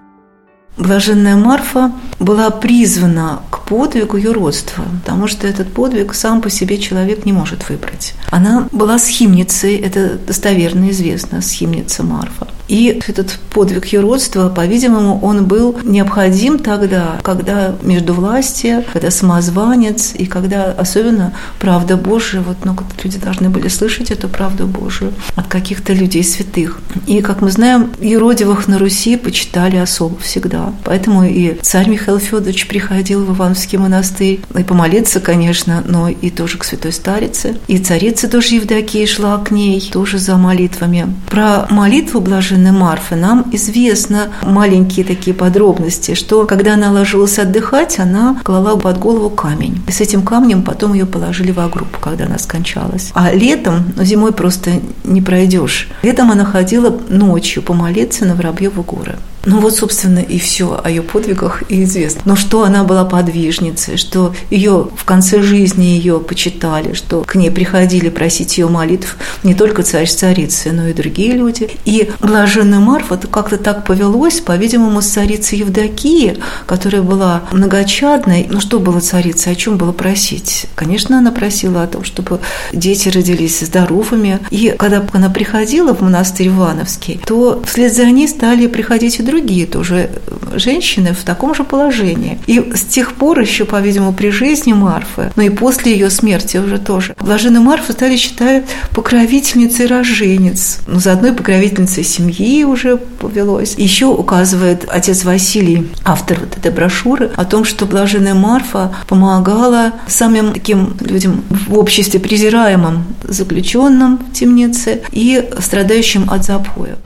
Блаженная 0.77 1.35
Марфа 1.35 1.91
была 2.19 2.49
призвана 2.51 3.41
к 3.49 3.61
подвигу 3.61 4.17
юродства, 4.17 4.83
потому 5.03 5.27
что 5.27 5.47
этот 5.47 5.73
подвиг 5.73 6.13
сам 6.13 6.41
по 6.41 6.49
себе 6.49 6.77
человек 6.77 7.25
не 7.25 7.33
может 7.33 7.67
выбрать. 7.69 8.13
Она 8.29 8.67
была 8.71 8.99
схимницей, 8.99 9.75
это 9.75 10.17
достоверно 10.17 10.91
известно, 10.91 11.41
схимница 11.41 12.03
Марфа. 12.03 12.47
И 12.67 13.01
этот 13.07 13.37
подвиг 13.51 13.87
юродства, 13.87 14.49
по-видимому, 14.49 15.19
он 15.21 15.45
был 15.45 15.77
необходим 15.83 16.59
тогда, 16.59 17.17
когда 17.23 17.75
между 17.81 18.13
властью, 18.13 18.83
когда 18.91 19.09
самозванец, 19.09 20.13
и 20.15 20.25
когда 20.25 20.65
особенно 20.65 21.33
правда 21.59 21.95
Божия, 21.97 22.41
вот 22.41 22.57
ну, 22.65 22.75
люди 23.03 23.17
должны 23.17 23.49
были 23.49 23.67
слышать 23.67 24.11
эту 24.11 24.27
правду 24.27 24.67
Божию 24.67 25.13
от 25.35 25.47
каких-то 25.47 25.93
людей 25.93 26.23
святых. 26.23 26.79
И, 27.05 27.21
как 27.21 27.41
мы 27.41 27.51
знаем, 27.51 27.91
юродивых 27.99 28.67
на 28.67 28.79
Руси 28.79 29.17
почитали 29.17 29.77
особо 29.77 30.19
всегда. 30.19 30.73
Поэтому 30.83 31.23
и 31.23 31.57
царь 31.61 31.89
Михаил 31.89 32.19
Федорович 32.19 32.67
приходил 32.67 33.23
в 33.23 33.35
Ивановский 33.35 33.77
монастырь, 33.77 34.41
и 34.57 34.63
помолиться, 34.63 35.19
конечно, 35.19 35.83
но 35.87 36.09
и 36.09 36.29
тоже 36.29 36.57
к 36.57 36.63
святой 36.63 36.91
старице. 36.91 37.57
И 37.67 37.77
царица 37.77 38.27
тоже 38.27 38.55
Евдокия 38.55 39.05
шла 39.07 39.37
к 39.37 39.51
ней, 39.51 39.81
тоже 39.91 40.17
за 40.17 40.35
молитвами. 40.35 41.13
Про 41.29 41.67
молитву 41.69 42.21
блаженную 42.21 42.56
жены 42.57 42.71
Марфы, 42.71 43.15
нам 43.15 43.45
известно 43.51 44.29
маленькие 44.41 45.05
такие 45.05 45.35
подробности, 45.35 46.15
что 46.15 46.45
когда 46.45 46.73
она 46.73 46.91
ложилась 46.91 47.39
отдыхать, 47.39 47.99
она 47.99 48.35
клала 48.43 48.75
под 48.77 48.97
голову 48.97 49.29
камень. 49.29 49.81
И 49.87 49.91
с 49.91 50.01
этим 50.01 50.23
камнем 50.23 50.63
потом 50.63 50.93
ее 50.93 51.05
положили 51.05 51.51
в 51.51 51.69
гроб, 51.69 51.97
когда 52.01 52.25
она 52.25 52.39
скончалась. 52.39 53.11
А 53.13 53.31
летом, 53.31 53.93
ну, 53.95 54.03
зимой 54.03 54.31
просто 54.31 54.71
не 55.03 55.21
пройдешь. 55.21 55.89
Летом 56.01 56.31
она 56.31 56.45
ходила 56.45 56.97
ночью 57.09 57.61
помолиться 57.61 58.25
на 58.25 58.33
Воробьевы 58.35 58.81
горы. 58.81 59.15
Ну 59.45 59.61
вот, 59.61 59.75
собственно, 59.75 60.19
и 60.19 60.39
все 60.39 60.79
о 60.83 60.89
ее 60.89 61.01
подвигах 61.01 61.63
и 61.69 61.83
известно. 61.83 62.21
Но 62.25 62.35
что 62.35 62.63
она 62.63 62.83
была 62.83 63.05
подвижницей, 63.05 63.95
что 63.95 64.35
ее 64.49 64.89
в 64.93 65.05
конце 65.05 65.41
жизни 65.41 65.85
ее 65.85 66.19
почитали, 66.19 66.93
что 66.93 67.21
к 67.21 67.35
ней 67.35 67.49
приходили 67.49 68.09
просить 68.09 68.57
ее 68.57 68.67
молитв 68.67 69.15
не 69.43 69.53
только 69.53 69.83
царь 69.83 70.09
царицы, 70.09 70.71
но 70.73 70.87
и 70.87 70.93
другие 70.93 71.33
люди. 71.33 71.69
И 71.85 72.11
блаженная 72.19 72.79
Марфа 72.79 73.17
как-то 73.17 73.57
так 73.57 73.85
повелось, 73.85 74.41
по-видимому, 74.41 75.01
с 75.01 75.07
царицей 75.07 75.59
Евдокии, 75.59 76.37
которая 76.65 77.01
была 77.01 77.43
многочадной. 77.51 78.47
Ну 78.49 78.59
что 78.59 78.79
было 78.79 78.99
царица, 78.99 79.51
о 79.51 79.55
чем 79.55 79.77
было 79.77 79.93
просить? 79.93 80.67
Конечно, 80.75 81.19
она 81.19 81.31
просила 81.31 81.83
о 81.83 81.87
том, 81.87 82.03
чтобы 82.03 82.39
дети 82.73 83.07
родились 83.07 83.61
здоровыми. 83.61 84.39
И 84.49 84.75
когда 84.77 85.05
она 85.13 85.29
приходила 85.29 85.95
в 85.95 86.01
монастырь 86.01 86.47
Ивановский, 86.47 87.21
то 87.25 87.61
вслед 87.65 87.95
за 87.95 88.05
ней 88.05 88.27
стали 88.27 88.67
приходить 88.67 89.19
и 89.19 89.23
другие 89.23 89.36
другие 89.37 89.67
тоже 89.67 90.09
женщины 90.55 91.13
в 91.13 91.23
таком 91.23 91.53
же 91.53 91.63
положении. 91.63 92.39
И 92.47 92.71
с 92.75 92.81
тех 92.81 93.13
пор 93.13 93.39
еще, 93.39 93.65
по-видимому, 93.65 94.13
при 94.13 94.29
жизни 94.29 94.73
Марфы, 94.73 95.31
но 95.35 95.43
и 95.43 95.49
после 95.49 95.91
ее 95.91 96.09
смерти 96.09 96.57
уже 96.57 96.79
тоже, 96.79 97.15
блаженную 97.19 97.61
Марфу 97.61 97.93
стали 97.93 98.17
считать 98.17 98.65
покровительницей 98.95 99.85
роженец, 99.85 100.79
но 100.87 100.99
заодно 100.99 101.29
и 101.29 101.31
покровительницей 101.33 102.03
семьи 102.03 102.63
уже 102.63 102.97
повелось. 102.97 103.75
Еще 103.77 104.05
указывает 104.05 104.85
отец 104.87 105.23
Василий, 105.23 105.87
автор 106.03 106.39
вот 106.39 106.57
этой 106.57 106.71
брошюры, 106.71 107.29
о 107.35 107.45
том, 107.45 107.63
что 107.63 107.85
блаженная 107.85 108.33
Марфа 108.33 108.95
помогала 109.07 109.93
самым 110.07 110.53
таким 110.53 110.95
людям 110.99 111.43
в 111.49 111.77
обществе 111.77 112.19
презираемым 112.19 113.03
заключенным 113.23 114.17
в 114.17 114.33
темнице 114.33 115.01
и 115.11 115.47
страдающим 115.59 116.27
от 116.29 116.43
запоя. 116.43 116.97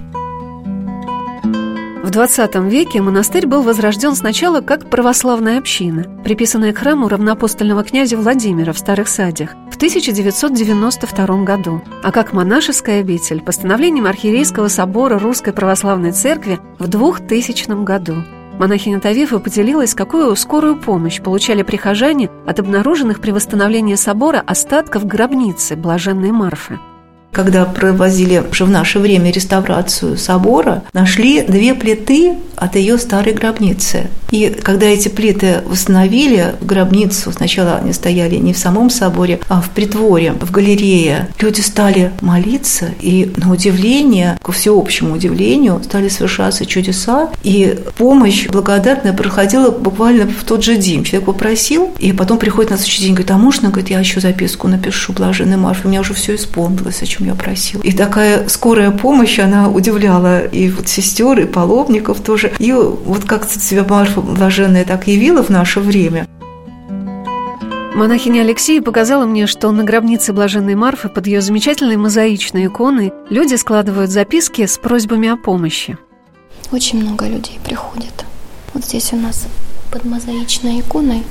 В 2.03 2.09
XX 2.09 2.67
веке 2.67 2.99
монастырь 2.99 3.45
был 3.45 3.61
возрожден 3.61 4.15
сначала 4.15 4.61
как 4.61 4.89
православная 4.89 5.59
община, 5.59 6.05
приписанная 6.23 6.73
к 6.73 6.79
храму 6.79 7.07
равноапостольного 7.07 7.83
князя 7.83 8.17
Владимира 8.17 8.73
в 8.73 8.79
Старых 8.79 9.07
Садях. 9.07 9.51
В 9.71 9.75
1992 9.75 11.43
году, 11.43 11.83
а 12.03 12.11
как 12.11 12.33
монашеская 12.33 13.01
обитель 13.01 13.41
постановлением 13.41 14.07
Архиерейского 14.07 14.67
собора 14.67 15.19
Русской 15.19 15.53
Православной 15.53 16.11
Церкви 16.11 16.59
в 16.79 16.87
2000 16.87 17.83
году. 17.83 18.15
Монахиня 18.57 18.99
Тавифа 18.99 19.37
поделилась, 19.37 19.93
какую 19.93 20.35
скорую 20.35 20.77
помощь 20.77 21.21
получали 21.21 21.61
прихожане 21.61 22.31
от 22.47 22.59
обнаруженных 22.59 23.21
при 23.21 23.29
восстановлении 23.29 23.95
собора 23.95 24.43
остатков 24.45 25.05
гробницы 25.05 25.75
блаженной 25.75 26.31
Марфы– 26.31 26.79
когда 27.31 27.65
провозили 27.65 28.43
уже 28.51 28.65
в 28.65 28.69
наше 28.69 28.99
время 28.99 29.31
реставрацию 29.31 30.17
собора, 30.17 30.83
нашли 30.93 31.41
две 31.41 31.73
плиты 31.73 32.35
от 32.55 32.75
ее 32.75 32.97
старой 32.97 33.33
гробницы. 33.33 34.07
И 34.31 34.55
когда 34.61 34.85
эти 34.85 35.09
плиты 35.09 35.61
восстановили 35.65 36.55
гробницу, 36.61 37.31
сначала 37.31 37.77
они 37.77 37.91
стояли 37.91 38.35
не 38.35 38.53
в 38.53 38.57
самом 38.57 38.89
соборе, 38.89 39.39
а 39.49 39.61
в 39.61 39.69
притворе, 39.71 40.33
в 40.33 40.51
галерее, 40.51 41.27
люди 41.39 41.61
стали 41.61 42.11
молиться, 42.21 42.89
и 43.01 43.31
на 43.35 43.51
удивление, 43.51 44.37
ко 44.41 44.51
всеобщему 44.51 45.15
удивлению, 45.15 45.81
стали 45.83 46.07
совершаться 46.07 46.65
чудеса, 46.65 47.29
и 47.43 47.77
помощь 47.97 48.47
благодатная 48.47 49.13
проходила 49.13 49.71
буквально 49.71 50.27
в 50.27 50.43
тот 50.45 50.63
же 50.63 50.77
день. 50.77 51.03
Человек 51.03 51.25
попросил, 51.25 51.91
и 51.99 52.13
потом 52.13 52.37
приходит 52.37 52.71
на 52.71 52.77
следующий 52.77 53.03
день, 53.03 53.13
говорит, 53.13 53.31
а 53.31 53.37
можно, 53.37 53.69
говорит, 53.69 53.89
я 53.89 53.99
еще 53.99 54.19
записку 54.21 54.67
напишу, 54.67 55.13
блаженный 55.13 55.57
Марфа, 55.57 55.87
у 55.87 55.89
меня 55.89 56.01
уже 56.01 56.13
все 56.13 56.35
исполнилось, 56.35 57.01
о 57.01 57.05
чем 57.05 57.20
я 57.25 57.35
просил. 57.35 57.81
И 57.81 57.91
такая 57.91 58.47
скорая 58.47 58.91
помощь, 58.91 59.39
она 59.39 59.69
удивляла 59.69 60.45
и 60.45 60.69
вот 60.69 60.87
сестер, 60.87 61.39
и 61.39 61.45
паломников 61.45 62.21
тоже. 62.21 62.51
И 62.59 62.71
вот 62.71 63.25
как 63.25 63.49
себя 63.49 63.85
Марфа 63.87 64.21
Блаженная 64.21 64.85
так 64.85 65.07
явила 65.07 65.43
в 65.43 65.49
наше 65.49 65.79
время. 65.79 66.27
Монахиня 67.93 68.41
Алексея 68.41 68.81
показала 68.81 69.25
мне, 69.25 69.47
что 69.47 69.69
на 69.71 69.83
гробнице 69.83 70.31
Блаженной 70.31 70.75
Марфы 70.75 71.09
под 71.09 71.27
ее 71.27 71.41
замечательной 71.41 71.97
мозаичной 71.97 72.67
иконой 72.67 73.11
люди 73.29 73.55
складывают 73.55 74.09
записки 74.09 74.65
с 74.65 74.77
просьбами 74.77 75.27
о 75.27 75.35
помощи. 75.35 75.97
Очень 76.71 77.01
много 77.03 77.27
людей 77.27 77.59
приходит. 77.63 78.25
Вот 78.73 78.85
здесь 78.85 79.11
у 79.11 79.17
нас 79.17 79.45
под 79.91 80.05
мозаичной 80.05 80.79
иконой 80.79 81.23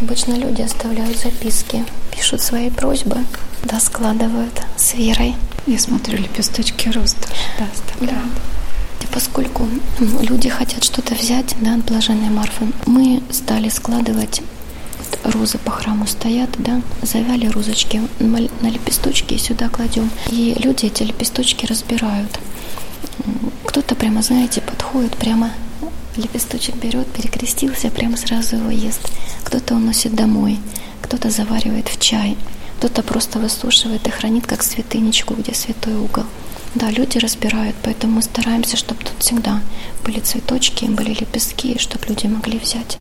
обычно 0.00 0.34
люди 0.34 0.62
оставляют 0.62 1.18
записки, 1.18 1.84
пишут 2.14 2.40
свои 2.40 2.70
просьбы 2.70 3.16
да, 3.64 3.80
складывают 3.80 4.62
с 4.76 4.94
верой. 4.94 5.34
Я 5.66 5.78
смотрю, 5.78 6.18
лепесточки 6.18 6.88
роз 6.88 7.16
да, 7.58 7.66
оставляют. 7.72 8.22
Да. 8.24 9.04
И 9.04 9.06
поскольку 9.12 9.68
люди 9.98 10.48
хотят 10.48 10.84
что-то 10.84 11.14
взять 11.14 11.54
да, 11.60 11.74
от 11.74 11.84
блаженной 11.84 12.30
Марфы, 12.30 12.66
мы 12.86 13.22
стали 13.30 13.68
складывать 13.68 14.42
вот 14.98 15.34
розы 15.34 15.58
по 15.58 15.70
храму 15.70 16.06
стоят, 16.06 16.50
да, 16.58 16.82
завяли 17.02 17.46
розочки 17.46 18.02
на 18.18 18.68
лепесточки 18.68 19.34
и 19.34 19.38
сюда 19.38 19.68
кладем. 19.68 20.10
И 20.30 20.56
люди 20.58 20.86
эти 20.86 21.02
лепесточки 21.02 21.66
разбирают. 21.66 22.38
Кто-то 23.64 23.94
прямо, 23.94 24.22
знаете, 24.22 24.60
подходит, 24.60 25.16
прямо 25.16 25.50
лепесточек 26.16 26.74
берет, 26.76 27.06
перекрестился, 27.08 27.90
прямо 27.90 28.16
сразу 28.16 28.56
его 28.56 28.70
ест. 28.70 29.00
Кто-то 29.44 29.74
уносит 29.74 30.14
домой, 30.14 30.58
кто-то 31.02 31.30
заваривает 31.30 31.88
в 31.88 31.98
чай. 31.98 32.36
Кто-то 32.80 33.02
просто 33.02 33.38
высушивает 33.38 34.06
и 34.06 34.10
хранит 34.10 34.46
как 34.46 34.62
святынечку, 34.62 35.34
где 35.34 35.52
святой 35.52 35.96
угол. 35.96 36.24
Да, 36.74 36.90
люди 36.90 37.18
разбирают, 37.18 37.76
поэтому 37.82 38.14
мы 38.14 38.22
стараемся, 38.22 38.78
чтобы 38.78 39.00
тут 39.00 39.12
всегда 39.18 39.60
были 40.02 40.18
цветочки, 40.20 40.86
были 40.86 41.10
лепестки, 41.10 41.76
чтобы 41.78 42.06
люди 42.08 42.26
могли 42.26 42.58
взять. 42.58 42.96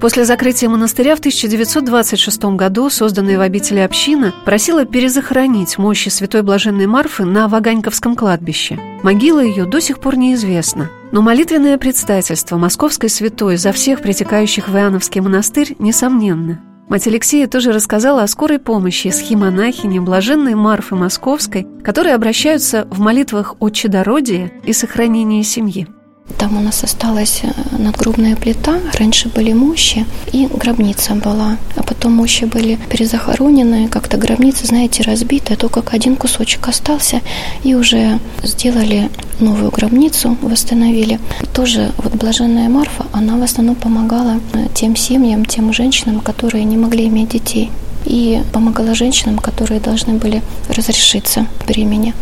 После 0.00 0.24
закрытия 0.24 0.68
монастыря 0.68 1.14
в 1.14 1.20
1926 1.20 2.56
году 2.56 2.90
созданная 2.90 3.38
в 3.38 3.42
обители 3.42 3.78
община 3.78 4.34
просила 4.44 4.84
перезахоронить 4.84 5.78
мощи 5.78 6.08
святой 6.08 6.42
блаженной 6.42 6.86
Марфы 6.86 7.24
на 7.24 7.46
Ваганьковском 7.46 8.16
кладбище. 8.16 8.76
Могила 9.04 9.38
ее 9.38 9.66
до 9.66 9.80
сих 9.80 10.00
пор 10.00 10.16
неизвестна. 10.16 10.90
Но 11.12 11.22
молитвенное 11.22 11.78
предстательство 11.78 12.56
московской 12.56 13.08
святой 13.08 13.56
за 13.56 13.70
всех 13.70 14.02
притекающих 14.02 14.68
в 14.68 14.74
Иоанновский 14.74 15.20
монастырь 15.20 15.76
несомненно. 15.78 16.60
Мать 16.88 17.06
Алексея 17.06 17.46
тоже 17.46 17.72
рассказала 17.72 18.22
о 18.22 18.26
скорой 18.26 18.58
помощи 18.58 19.08
схимонахини 19.08 19.98
блаженной 19.98 20.54
Марфы 20.54 20.94
Московской, 20.94 21.66
которые 21.84 22.14
обращаются 22.14 22.86
в 22.90 22.98
молитвах 22.98 23.56
о 23.60 23.68
чадородии 23.68 24.50
и 24.64 24.72
сохранении 24.72 25.42
семьи. 25.42 25.86
Там 26.36 26.56
у 26.56 26.60
нас 26.60 26.84
осталась 26.84 27.40
э, 27.42 27.48
надгробная 27.78 28.36
плита, 28.36 28.78
раньше 28.98 29.28
были 29.28 29.52
мощи, 29.52 30.06
и 30.32 30.46
гробница 30.46 31.14
была. 31.14 31.56
А 31.74 31.82
потом 31.82 32.12
мощи 32.12 32.44
были 32.44 32.78
перезахоронены, 32.90 33.88
как-то 33.88 34.18
гробница, 34.18 34.66
знаете, 34.66 35.02
разбита, 35.02 35.56
только 35.56 35.82
как 35.82 35.94
один 35.94 36.16
кусочек 36.16 36.68
остался, 36.68 37.20
и 37.64 37.74
уже 37.74 38.18
сделали 38.42 39.10
новую 39.40 39.70
гробницу, 39.70 40.36
восстановили. 40.42 41.18
Тоже 41.54 41.92
вот 41.98 42.14
блаженная 42.14 42.68
Марфа, 42.68 43.06
она 43.12 43.36
в 43.36 43.42
основном 43.42 43.76
помогала 43.76 44.40
э, 44.52 44.66
тем 44.74 44.96
семьям, 44.96 45.44
тем 45.44 45.72
женщинам, 45.72 46.20
которые 46.20 46.64
не 46.64 46.76
могли 46.76 47.06
иметь 47.08 47.30
детей. 47.30 47.70
И 48.04 48.42
помогала 48.52 48.94
женщинам, 48.94 49.38
которые 49.38 49.80
должны 49.80 50.14
были 50.14 50.42
разрешиться 50.68 51.46
бремени. 51.66 52.14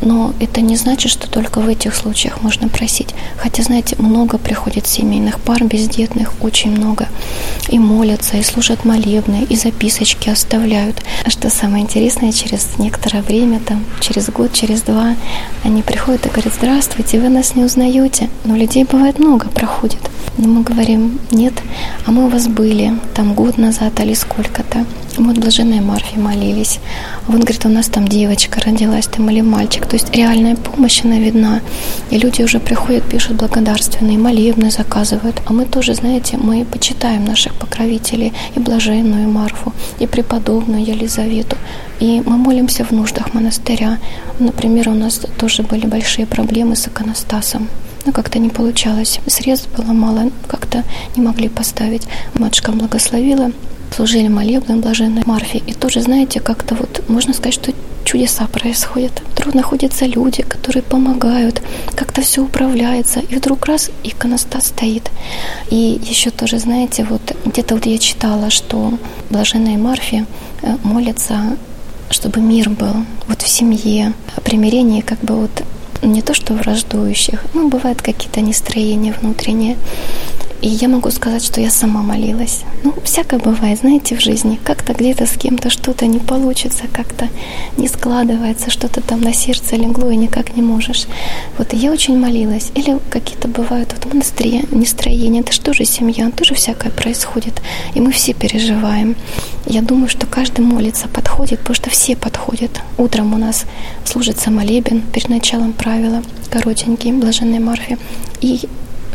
Но 0.00 0.32
это 0.40 0.60
не 0.60 0.76
значит, 0.76 1.10
что 1.10 1.28
только 1.28 1.60
в 1.60 1.68
этих 1.68 1.94
случаях 1.94 2.42
можно 2.42 2.68
просить. 2.68 3.14
Хотя, 3.36 3.62
знаете, 3.62 3.96
много 3.98 4.38
приходит 4.38 4.86
семейных 4.86 5.40
пар 5.40 5.64
бездетных, 5.64 6.32
очень 6.40 6.70
много. 6.70 7.08
И 7.68 7.78
молятся, 7.78 8.36
и 8.36 8.42
служат 8.42 8.84
молебные, 8.84 9.44
и 9.44 9.56
записочки 9.56 10.30
оставляют. 10.30 11.02
А 11.24 11.30
что 11.30 11.50
самое 11.50 11.82
интересное, 11.82 12.32
через 12.32 12.78
некоторое 12.78 13.22
время, 13.22 13.60
там, 13.60 13.84
через 14.00 14.28
год, 14.30 14.52
через 14.52 14.82
два, 14.82 15.14
они 15.64 15.82
приходят 15.82 16.26
и 16.26 16.28
говорят, 16.28 16.54
здравствуйте, 16.54 17.20
вы 17.20 17.28
нас 17.28 17.54
не 17.54 17.64
узнаете. 17.64 18.30
Но 18.44 18.56
людей 18.56 18.84
бывает 18.84 19.18
много, 19.18 19.48
проходит. 19.48 20.00
Но 20.36 20.48
мы 20.48 20.62
говорим, 20.62 21.18
нет, 21.32 21.54
а 22.06 22.12
мы 22.12 22.26
у 22.26 22.28
вас 22.28 22.46
были 22.46 22.94
там 23.14 23.34
год 23.34 23.58
назад 23.58 23.98
или 24.00 24.14
сколько-то. 24.14 24.86
Мы 25.18 25.32
от 25.32 25.38
блаженной 25.38 25.80
Марфи 25.80 26.16
молились. 26.16 26.78
Он 27.28 27.40
говорит, 27.40 27.66
у 27.66 27.68
нас 27.68 27.86
там 27.86 28.06
девочка 28.06 28.60
родилась 28.60 29.06
там 29.06 29.28
или 29.30 29.40
мальчик. 29.40 29.84
То 29.86 29.96
есть 29.96 30.14
реальная 30.14 30.54
помощь, 30.54 31.04
она 31.04 31.18
видна. 31.18 31.60
И 32.10 32.18
люди 32.18 32.42
уже 32.42 32.60
приходят, 32.60 33.02
пишут 33.02 33.36
благодарственные, 33.36 34.16
молебны 34.16 34.70
заказывают. 34.70 35.42
А 35.46 35.52
мы 35.52 35.64
тоже, 35.64 35.94
знаете, 35.94 36.36
мы 36.36 36.64
почитаем 36.64 37.24
наших 37.24 37.54
покровителей, 37.54 38.32
и 38.54 38.60
блаженную 38.60 39.28
Марфу, 39.28 39.72
и 39.98 40.06
преподобную 40.06 40.84
Елизавету. 40.84 41.56
И 41.98 42.22
мы 42.24 42.36
молимся 42.36 42.84
в 42.84 42.92
нуждах 42.92 43.34
монастыря. 43.34 43.98
Например, 44.38 44.88
у 44.88 44.94
нас 44.94 45.20
тоже 45.36 45.64
были 45.64 45.86
большие 45.86 46.26
проблемы 46.26 46.76
с 46.76 46.86
иконостасом 46.86 47.68
но 48.06 48.12
как-то 48.12 48.38
не 48.38 48.48
получалось. 48.48 49.20
Средств 49.26 49.68
было 49.76 49.92
мало, 49.92 50.30
как-то 50.46 50.82
не 51.14 51.22
могли 51.22 51.48
поставить. 51.50 52.06
Матушка 52.32 52.72
благословила, 52.72 53.50
служили 53.94 54.28
молебным 54.28 54.80
блаженной 54.80 55.22
Марфе. 55.26 55.58
И 55.58 55.72
тоже, 55.72 56.00
знаете, 56.00 56.40
как-то 56.40 56.74
вот 56.74 57.02
можно 57.08 57.32
сказать, 57.34 57.54
что 57.54 57.72
чудеса 58.04 58.46
происходят. 58.46 59.22
Вдруг 59.34 59.54
находятся 59.54 60.06
люди, 60.06 60.42
которые 60.42 60.82
помогают, 60.82 61.62
как-то 61.94 62.22
все 62.22 62.42
управляется. 62.42 63.20
И 63.20 63.36
вдруг 63.36 63.66
раз 63.66 63.90
иконостас 64.02 64.68
стоит. 64.68 65.10
И 65.70 66.00
еще 66.08 66.30
тоже, 66.30 66.58
знаете, 66.58 67.04
вот 67.04 67.36
где-то 67.44 67.74
вот 67.74 67.86
я 67.86 67.98
читала, 67.98 68.50
что 68.50 68.94
блаженная 69.30 69.76
Марфе 69.76 70.24
э, 70.62 70.76
молится 70.84 71.56
чтобы 72.10 72.40
мир 72.40 72.70
был 72.70 73.04
вот 73.26 73.42
в 73.42 73.48
семье, 73.48 74.12
о 74.36 74.40
примирении 74.40 75.00
как 75.00 75.18
бы 75.20 75.34
вот 75.42 75.62
не 76.02 76.22
то 76.22 76.32
что 76.32 76.54
враждующих, 76.54 77.44
ну, 77.54 77.68
бывают 77.68 78.02
какие-то 78.02 78.40
настроения 78.40 79.12
внутренние. 79.12 79.76
И 80.60 80.68
я 80.68 80.88
могу 80.88 81.10
сказать, 81.10 81.44
что 81.44 81.60
я 81.60 81.70
сама 81.70 82.02
молилась. 82.02 82.62
Ну, 82.82 82.92
всякое 83.04 83.38
бывает, 83.38 83.78
знаете, 83.78 84.16
в 84.16 84.20
жизни. 84.20 84.58
Как-то 84.64 84.92
где-то 84.92 85.26
с 85.26 85.36
кем-то 85.36 85.70
что-то 85.70 86.06
не 86.06 86.18
получится, 86.18 86.84
как-то 86.92 87.28
не 87.76 87.86
складывается, 87.86 88.70
что-то 88.70 89.00
там 89.00 89.20
на 89.20 89.32
сердце 89.32 89.76
легло 89.76 90.10
и 90.10 90.16
никак 90.16 90.56
не 90.56 90.62
можешь. 90.62 91.06
Вот 91.58 91.74
и 91.74 91.76
я 91.76 91.92
очень 91.92 92.18
молилась. 92.18 92.72
Или 92.74 92.98
какие-то 93.10 93.46
бывают 93.46 93.94
вот 93.94 94.12
настроения. 94.14 95.40
Это 95.40 95.72
же 95.72 95.84
семья, 95.84 96.30
тоже 96.30 96.54
всякое 96.54 96.90
происходит. 96.90 97.62
И 97.94 98.00
мы 98.00 98.10
все 98.10 98.32
переживаем. 98.32 99.14
Я 99.66 99.82
думаю, 99.82 100.08
что 100.08 100.26
каждый 100.26 100.64
молится, 100.64 101.06
подходит, 101.08 101.60
потому 101.60 101.76
что 101.76 101.90
все 101.90 102.16
подходят. 102.16 102.80
Утром 102.96 103.32
у 103.32 103.36
нас 103.36 103.64
служится 104.04 104.50
молебен 104.50 105.02
перед 105.02 105.28
началом 105.28 105.72
правила, 105.72 106.22
коротенький, 106.50 107.12
блаженной 107.12 107.60
Марфе. 107.60 107.98
И 108.40 108.68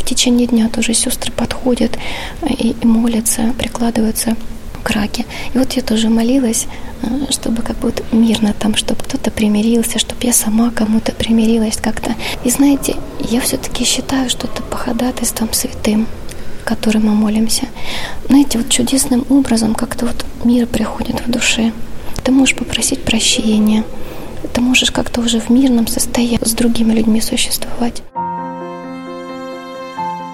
в 0.04 0.06
течение 0.06 0.48
дня 0.48 0.70
тоже 0.70 0.94
сестры 0.94 1.32
подходят 1.32 1.98
э, 2.42 2.48
и, 2.54 2.76
и 2.82 2.86
молятся, 2.86 3.54
прикладываются 3.58 4.36
к 4.84 4.90
раке. 4.92 5.26
И 5.54 5.58
вот 5.58 5.74
я 5.74 5.82
тоже 5.82 6.10
молилась, 6.10 6.68
э, 7.02 7.32
чтобы 7.32 7.62
как 7.62 7.78
будто 7.78 8.04
мирно 8.12 8.54
там, 8.54 8.76
чтобы 8.76 9.02
кто-то 9.02 9.32
примирился, 9.32 10.00
чтобы 10.00 10.20
я 10.24 10.34
сама 10.34 10.72
кому-то 10.72 11.14
примирилась 11.14 11.78
как-то. 11.78 12.16
И 12.44 12.50
знаете, 12.50 12.98
я 13.20 13.40
все-таки 13.40 13.86
считаю, 13.86 14.30
что 14.30 14.48
это 14.48 14.62
по 14.64 14.78
ходатайствам 14.78 15.52
святым. 15.54 16.08
который 16.66 17.02
мы 17.02 17.14
молимся. 17.14 17.68
Знаете, 18.30 18.58
вот 18.58 18.70
чудесным 18.70 19.26
образом 19.30 19.76
как-то 19.76 20.06
вот 20.06 20.26
мир 20.46 20.66
приходит 20.66 21.20
в 21.20 21.30
душе. 21.30 21.74
Ты 22.24 22.32
можешь 22.32 22.56
попросить 22.56 23.04
прощения, 23.04 23.84
ты 24.54 24.62
можешь 24.62 24.92
как-то 24.92 25.20
уже 25.20 25.42
в 25.42 25.50
мирном 25.50 25.88
состоянии 25.88 26.40
с 26.42 26.54
другими 26.54 26.94
людьми 26.94 27.20
существовать. 27.20 28.02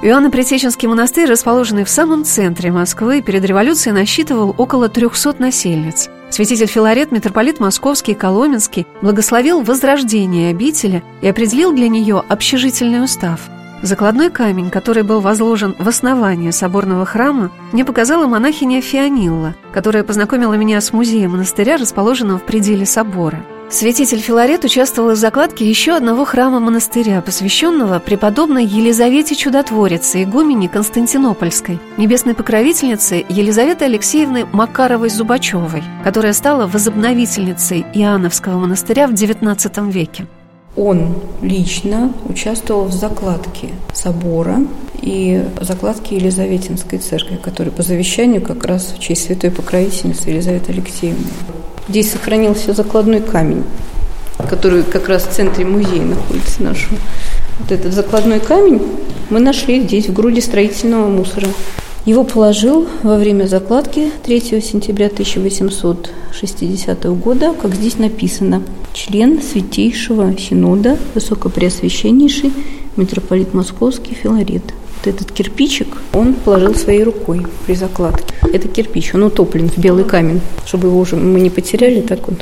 Иоанно-Пресеченский 0.01 0.87
монастырь, 0.87 1.29
расположенный 1.29 1.83
в 1.83 1.89
самом 1.89 2.23
центре 2.23 2.71
Москвы, 2.71 3.21
перед 3.21 3.43
революцией 3.43 3.93
насчитывал 3.93 4.55
около 4.57 4.87
300 4.87 5.35
насельниц. 5.39 6.09
Святитель 6.29 6.67
Филарет, 6.67 7.11
митрополит 7.11 7.59
Московский 7.59 8.13
и 8.13 8.15
Коломенский, 8.15 8.87
благословил 9.01 9.61
возрождение 9.61 10.51
обители 10.51 11.03
и 11.19 11.27
определил 11.27 11.73
для 11.73 11.89
нее 11.89 12.23
общежительный 12.29 13.03
устав. 13.03 13.41
Закладной 13.81 14.29
камень, 14.29 14.69
который 14.69 15.03
был 15.03 15.19
возложен 15.19 15.75
в 15.77 15.87
основании 15.89 16.51
соборного 16.51 17.05
храма, 17.05 17.51
мне 17.73 17.83
показала 17.83 18.25
монахиня 18.25 18.81
Фионилла, 18.81 19.55
которая 19.73 20.03
познакомила 20.03 20.53
меня 20.53 20.79
с 20.79 20.93
музеем 20.93 21.31
монастыря, 21.31 21.75
расположенного 21.75 22.39
в 22.39 22.45
пределе 22.45 22.85
собора– 22.85 23.43
Святитель 23.71 24.19
Филарет 24.19 24.65
участвовал 24.65 25.11
в 25.11 25.15
закладке 25.15 25.69
еще 25.69 25.95
одного 25.95 26.25
храма 26.25 26.59
монастыря, 26.59 27.21
посвященного 27.21 27.99
преподобной 27.99 28.65
Елизавете 28.65 29.35
Чудотворице, 29.35 30.23
игумене 30.23 30.67
Константинопольской, 30.67 31.77
небесной 31.95 32.33
покровительнице 32.33 33.23
Елизаветы 33.29 33.85
Алексеевны 33.85 34.47
Макаровой-Зубачевой, 34.51 35.83
которая 36.03 36.33
стала 36.33 36.65
возобновительницей 36.65 37.85
Иоанновского 37.93 38.57
монастыря 38.57 39.07
в 39.07 39.13
XIX 39.13 39.91
веке. 39.91 40.25
Он 40.75 41.13
лично 41.43 42.11
участвовал 42.25 42.85
в 42.85 42.91
закладке 42.93 43.69
собора 43.93 44.61
и 44.99 45.43
закладке 45.61 46.15
Елизаветинской 46.15 46.97
церкви, 46.97 47.35
которая 47.35 47.71
по 47.71 47.83
завещанию 47.83 48.41
как 48.41 48.65
раз 48.65 48.95
в 48.97 48.99
честь 48.99 49.25
святой 49.25 49.51
покровительницы 49.51 50.31
Елизаветы 50.31 50.71
Алексеевны. 50.71 51.27
Здесь 51.89 52.11
сохранился 52.11 52.73
закладной 52.73 53.19
камень, 53.19 53.63
который 54.47 54.83
как 54.83 55.09
раз 55.09 55.23
в 55.23 55.31
центре 55.31 55.65
музея 55.65 56.03
находится 56.03 56.61
нашего. 56.61 56.97
Вот 57.57 57.71
этот 57.71 57.93
закладной 57.93 58.39
камень 58.39 58.79
мы 59.31 59.39
нашли 59.39 59.81
здесь, 59.81 60.07
в 60.07 60.13
груди 60.13 60.39
строительного 60.39 61.07
мусора. 61.07 61.47
Его 62.05 62.23
положил 62.23 62.87
во 63.01 63.17
время 63.17 63.47
закладки 63.47 64.11
3 64.23 64.61
сентября 64.61 65.07
1860 65.07 67.05
года, 67.19 67.55
как 67.59 67.73
здесь 67.73 67.97
написано, 67.97 68.61
член 68.93 69.41
Святейшего 69.41 70.37
Синода, 70.37 70.95
Высокопреосвященнейший 71.15 72.53
митрополит 72.97 73.55
Московский 73.55 74.13
Филарет. 74.13 74.61
Вот 74.99 75.13
этот 75.13 75.31
кирпичик 75.31 75.97
он 76.13 76.33
положил 76.33 76.75
своей 76.75 77.03
рукой 77.03 77.45
при 77.65 77.73
закладке. 77.73 78.33
Это 78.51 78.67
кирпич, 78.67 79.13
он 79.15 79.23
утоплен 79.23 79.69
в 79.69 79.77
белый 79.77 80.03
камень, 80.03 80.41
чтобы 80.65 80.89
его 80.89 80.99
уже 80.99 81.15
мы 81.15 81.39
не 81.39 81.49
потеряли, 81.49 82.01
так 82.01 82.27
он 82.27 82.35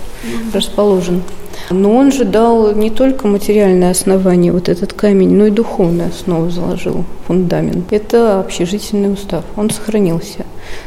расположен. 0.54 1.22
Но 1.70 1.96
он 1.96 2.12
же 2.12 2.24
дал 2.24 2.74
не 2.74 2.90
только 2.90 3.28
материальное 3.28 3.92
основание, 3.92 4.52
вот 4.52 4.70
этот 4.70 4.94
камень, 4.94 5.36
но 5.36 5.48
и 5.48 5.52
духовную 5.52 6.10
основу 6.10 6.50
заложил, 6.50 7.04
фундамент. 7.28 7.92
Это 7.92 8.40
общежительный 8.40 9.12
устав, 9.12 9.44
он 9.56 9.70
сохранился. 9.70 10.46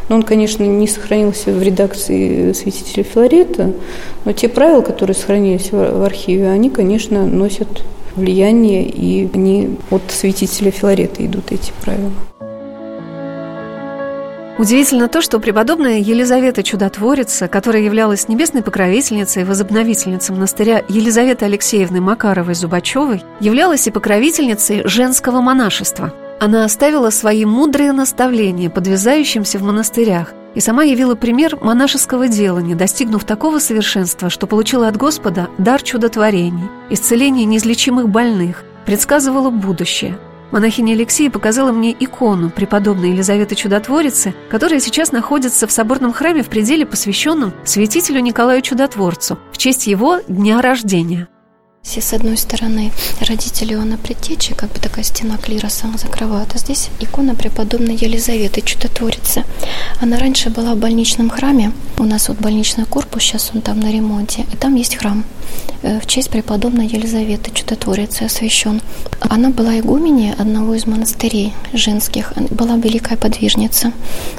Но 0.09 0.17
он, 0.17 0.23
конечно, 0.23 0.65
не 0.65 0.89
сохранился 0.89 1.53
в 1.53 1.63
редакции 1.63 2.53
святителя 2.53 3.05
Филарета, 3.05 3.73
но 4.25 4.33
те 4.33 4.49
правила, 4.49 4.81
которые 4.81 5.15
сохранились 5.15 5.71
в 5.71 6.05
архиве, 6.05 6.49
они, 6.49 6.71
конечно, 6.71 7.27
носят 7.27 7.85
влияние, 8.21 8.89
и 8.89 9.29
они 9.35 9.77
от 9.91 10.03
святителя 10.09 10.71
Филарета 10.71 11.25
идут 11.27 11.51
эти 11.51 11.73
правила. 11.83 12.13
Удивительно 14.59 15.09
то, 15.09 15.23
что 15.23 15.41
преподобная 15.41 16.01
Елизавета 16.01 16.63
Чудотворица, 16.63 17.49
которая 17.49 17.83
являлась 17.83 18.29
небесной 18.29 18.63
покровительницей 18.63 19.43
и 19.43 19.45
возобновительницей 19.47 20.35
монастыря 20.35 20.85
Елизаветы 20.87 21.47
Алексеевны 21.47 22.03
Макаровой-Зубачевой, 22.03 23.23
являлась 23.41 23.87
и 23.87 23.91
покровительницей 23.91 24.87
женского 24.87 25.41
монашества. 25.41 26.13
Она 26.41 26.67
оставила 26.67 27.09
свои 27.09 27.47
мудрые 27.47 27.93
наставления 27.93 28.69
подвязающимся 28.69 29.59
в 29.59 29.63
монастырях 29.63 30.35
и 30.55 30.61
сама 30.61 30.83
явила 30.85 31.15
пример 31.15 31.59
монашеского 31.61 32.29
делания, 32.29 32.75
достигнув 32.75 33.25
такого 33.25 33.59
совершенства, 33.59 34.31
что 34.31 34.47
получила 34.47 34.89
от 34.89 34.97
Господа 34.97 35.49
дар 35.59 35.83
чудотворений, 35.83 36.69
исцеление 36.91 37.45
неизлечимых 37.45 38.09
больных, 38.09 38.65
предсказывала 38.87 39.51
будущее– 39.51 40.19
Монахиня 40.51 40.95
Алексея 40.95 41.31
показала 41.31 41.71
мне 41.71 41.97
икону 41.99 42.51
преподобной 42.51 43.11
Елизаветы 43.11 43.55
Чудотворицы, 43.55 44.35
которая 44.51 44.81
сейчас 44.81 45.13
находится 45.13 45.67
в 45.67 45.71
соборном 45.71 46.13
храме 46.13 46.43
в 46.43 46.49
пределе, 46.49 46.85
посвященном 46.85 47.53
святителю 47.65 48.21
Николаю 48.21 48.61
Чудотворцу 48.61 49.39
в 49.53 49.59
честь 49.59 49.87
его 49.87 50.19
дня 50.27 50.61
рождения. 50.61 51.29
Все 51.83 52.03
с 52.03 52.13
одной 52.13 52.37
стороны 52.37 52.93
родители 53.27 53.73
Иоанна 53.73 53.97
Предтечи, 53.97 54.55
как 54.55 54.71
бы 54.71 54.79
такая 54.79 55.03
стена 55.03 55.39
клироса 55.39 55.87
закрывает, 55.97 56.55
а 56.55 56.59
здесь 56.59 56.91
икона 57.01 57.35
преподобной 57.35 57.97
Елизаветы 57.97 58.61
Чудотворицы. 58.61 59.45
Она 59.99 60.19
раньше 60.19 60.51
была 60.51 60.75
в 60.75 60.79
больничном 60.79 61.31
храме, 61.31 61.73
у 61.99 62.05
нас 62.05 62.29
вот 62.29 62.39
больничный 62.39 62.85
корпус, 62.85 63.23
сейчас 63.23 63.51
он 63.55 63.63
там 63.63 63.81
на 63.81 63.91
ремонте, 63.91 64.45
и 64.53 64.57
там 64.57 64.75
есть 64.75 64.97
храм 64.97 65.25
э, 65.83 66.01
в 66.01 66.07
честь 66.07 66.29
преподобной 66.29 66.87
Елизаветы 66.87 67.51
Чудотворицы 67.51 68.25
освящен. 68.25 68.83
Она 69.21 69.49
была 69.49 69.79
игуменей 69.79 70.35
одного 70.35 70.75
из 70.75 70.87
монастырей 70.87 71.55
женских, 71.73 72.35
была 72.51 72.77
великая 72.77 73.17
подвижница. 73.17 73.93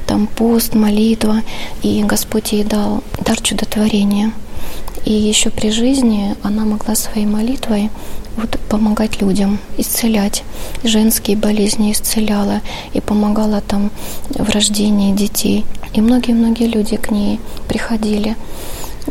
Там 0.05 0.27
пост, 0.27 0.75
молитва, 0.75 1.41
и 1.81 2.03
Господь 2.03 2.51
ей 2.51 2.63
дал 2.63 3.03
дар 3.25 3.41
чудотворения– 3.41 4.31
и 5.05 5.13
еще 5.13 5.49
при 5.49 5.71
жизни 5.71 6.35
она 6.43 6.65
могла 6.65 6.95
своей 6.95 7.25
молитвой 7.25 7.89
вот, 8.37 8.59
помогать 8.69 9.21
людям, 9.21 9.59
исцелять. 9.77 10.43
Женские 10.83 11.37
болезни 11.37 11.91
исцеляла 11.91 12.61
и 12.93 13.01
помогала 13.01 13.61
там 13.61 13.91
в 14.29 14.49
рождении 14.49 15.13
детей. 15.13 15.65
И 15.93 16.01
многие-многие 16.01 16.67
люди 16.67 16.95
к 16.97 17.11
ней 17.11 17.39
приходили. 17.67 18.35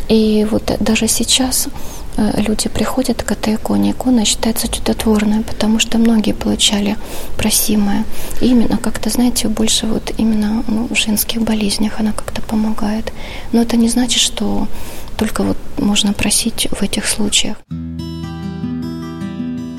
И 0.08 0.46
вот 0.50 0.72
даже 0.80 1.08
сейчас 1.08 1.68
э, 2.16 2.40
люди 2.40 2.68
приходят 2.68 3.22
к 3.22 3.32
этой 3.32 3.56
иконе. 3.56 3.90
Икона 3.90 4.24
считается 4.24 4.68
чудотворной, 4.68 5.42
потому 5.42 5.78
что 5.78 5.98
многие 5.98 6.32
получали 6.32 6.96
просимое. 7.36 8.04
И 8.40 8.46
именно 8.46 8.78
как-то, 8.78 9.10
знаете, 9.10 9.48
больше 9.48 9.86
вот 9.86 10.12
именно 10.16 10.64
ну, 10.68 10.88
в 10.88 10.94
женских 10.94 11.42
болезнях 11.42 11.98
она 11.98 12.12
как-то 12.12 12.40
помогает. 12.40 13.12
Но 13.52 13.60
это 13.60 13.76
не 13.76 13.88
значит, 13.88 14.20
что 14.20 14.68
только 15.20 15.42
вот 15.42 15.58
можно 15.76 16.14
просить 16.14 16.66
в 16.72 16.82
этих 16.82 17.06
случаях. 17.06 17.58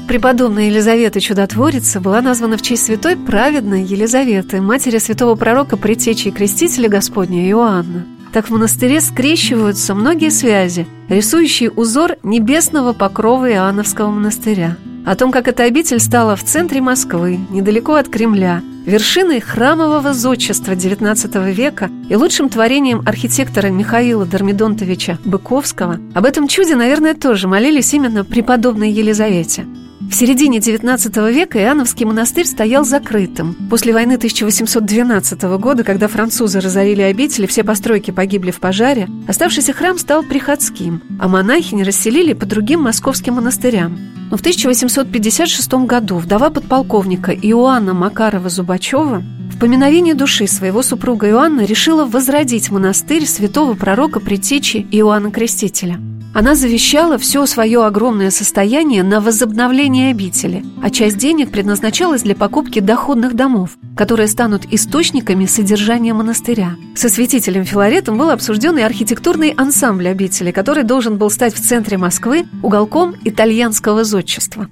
Преподобная 0.08 0.66
Елизавета 0.66 1.20
Чудотворица 1.20 2.00
была 2.00 2.22
названа 2.22 2.58
в 2.58 2.62
честь 2.62 2.86
святой 2.86 3.16
праведной 3.16 3.84
Елизаветы, 3.84 4.62
матери 4.62 5.00
святого 5.00 5.36
пророка 5.36 5.78
Предтечи 5.78 6.28
и 6.28 6.32
Крестителя 6.32 6.90
Господня 6.90 7.50
Иоанна. 7.50 8.06
Так 8.34 8.48
в 8.48 8.52
монастыре 8.52 9.02
скрещиваются 9.02 9.96
многие 9.96 10.30
связи, 10.30 10.86
рисующие 11.10 11.72
узор 11.72 12.18
небесного 12.24 12.94
покрова 12.94 13.50
Иоанновского 13.52 14.12
монастыря. 14.12 14.78
О 15.06 15.16
том, 15.16 15.32
как 15.32 15.48
эта 15.48 15.64
обитель 15.64 16.00
стала 16.00 16.36
в 16.36 16.44
центре 16.44 16.80
Москвы, 16.80 17.40
недалеко 17.50 17.96
от 17.96 18.08
Кремля, 18.08 18.62
вершиной 18.86 19.40
храмового 19.40 20.14
зодчества 20.14 20.74
XIX 20.74 21.52
века 21.52 21.90
и 22.10 22.16
лучшим 22.16 22.50
творением 22.50 23.02
архитектора 23.06 23.68
Михаила 23.68 24.26
Дормидонтовича 24.26 25.18
Быковского, 25.26 26.00
об 26.14 26.26
этом 26.26 26.48
чуде, 26.48 26.76
наверное, 26.76 27.16
тоже 27.16 27.48
молились 27.48 27.94
именно 27.94 28.24
преподобной 28.24 28.92
Елизавете. 28.92 29.66
В 30.12 30.14
середине 30.14 30.60
XIX 30.60 31.32
века 31.32 31.58
Иоанновский 31.58 32.06
монастырь 32.06 32.46
стоял 32.46 32.84
закрытым. 32.84 33.56
После 33.70 33.94
войны 33.94 34.16
1812 34.16 35.42
года, 35.58 35.86
когда 35.86 36.10
французы 36.10 36.60
разорили 36.60 37.02
обители, 37.02 37.46
все 37.48 37.64
постройки 37.64 38.12
погибли 38.12 38.52
в 38.52 38.60
пожаре, 38.60 39.08
оставшийся 39.30 39.72
храм 39.72 39.98
стал 39.98 40.24
приходским, 40.24 41.02
а 41.18 41.30
монахини 41.30 41.84
расселили 41.84 42.34
по 42.34 42.46
другим 42.46 42.82
московским 42.82 43.36
монастырям. 43.36 43.98
Но 44.30 44.36
в 44.36 44.42
1856 44.42 45.74
году 45.86 46.18
вдова 46.18 46.50
подполковника 46.50 47.32
Иоанна 47.32 47.92
Макарова-Зубачева 47.92 49.24
в 49.56 49.60
поминовении 49.60 50.12
души 50.12 50.46
своего 50.46 50.84
супруга 50.84 51.30
Иоанна 51.30 51.62
решила 51.62 52.06
возродить 52.06 52.70
монастырь 52.70 53.26
святого 53.26 53.76
пророка 53.76 54.20
Предтечи 54.20 54.86
Иоанна 54.92 55.32
Крестителя– 55.32 56.02
она 56.34 56.56
завещала 56.56 57.18
все 57.18 57.46
свое 57.46 57.86
огромное 57.86 58.32
состояние 58.32 59.04
на 59.04 59.20
возобновление 59.20 60.12
обители, 60.12 60.64
а 60.82 60.90
часть 60.90 61.18
денег 61.18 61.52
предназначалась 61.52 62.24
для 62.24 62.36
покупки 62.36 62.80
доходных 62.80 63.36
домов, 63.36 63.72
которые 63.98 64.28
станут 64.28 64.66
источниками 64.72 65.46
содержания 65.46 66.14
монастыря. 66.14 66.76
Со 66.96 67.10
святителем 67.10 67.66
Филаретом 67.66 68.18
был 68.18 68.30
обсужден 68.30 68.78
и 68.78 68.82
архитектурный 68.82 69.50
ансамбль 69.50 70.08
обители, 70.08 70.52
который 70.52 70.84
должен 70.84 71.18
был 71.18 71.30
стать 71.30 71.54
в 71.54 71.60
центре 71.60 71.98
Москвы 71.98 72.46
уголком 72.64 73.16
итальянского 73.24 74.04
зодчества. 74.04 74.68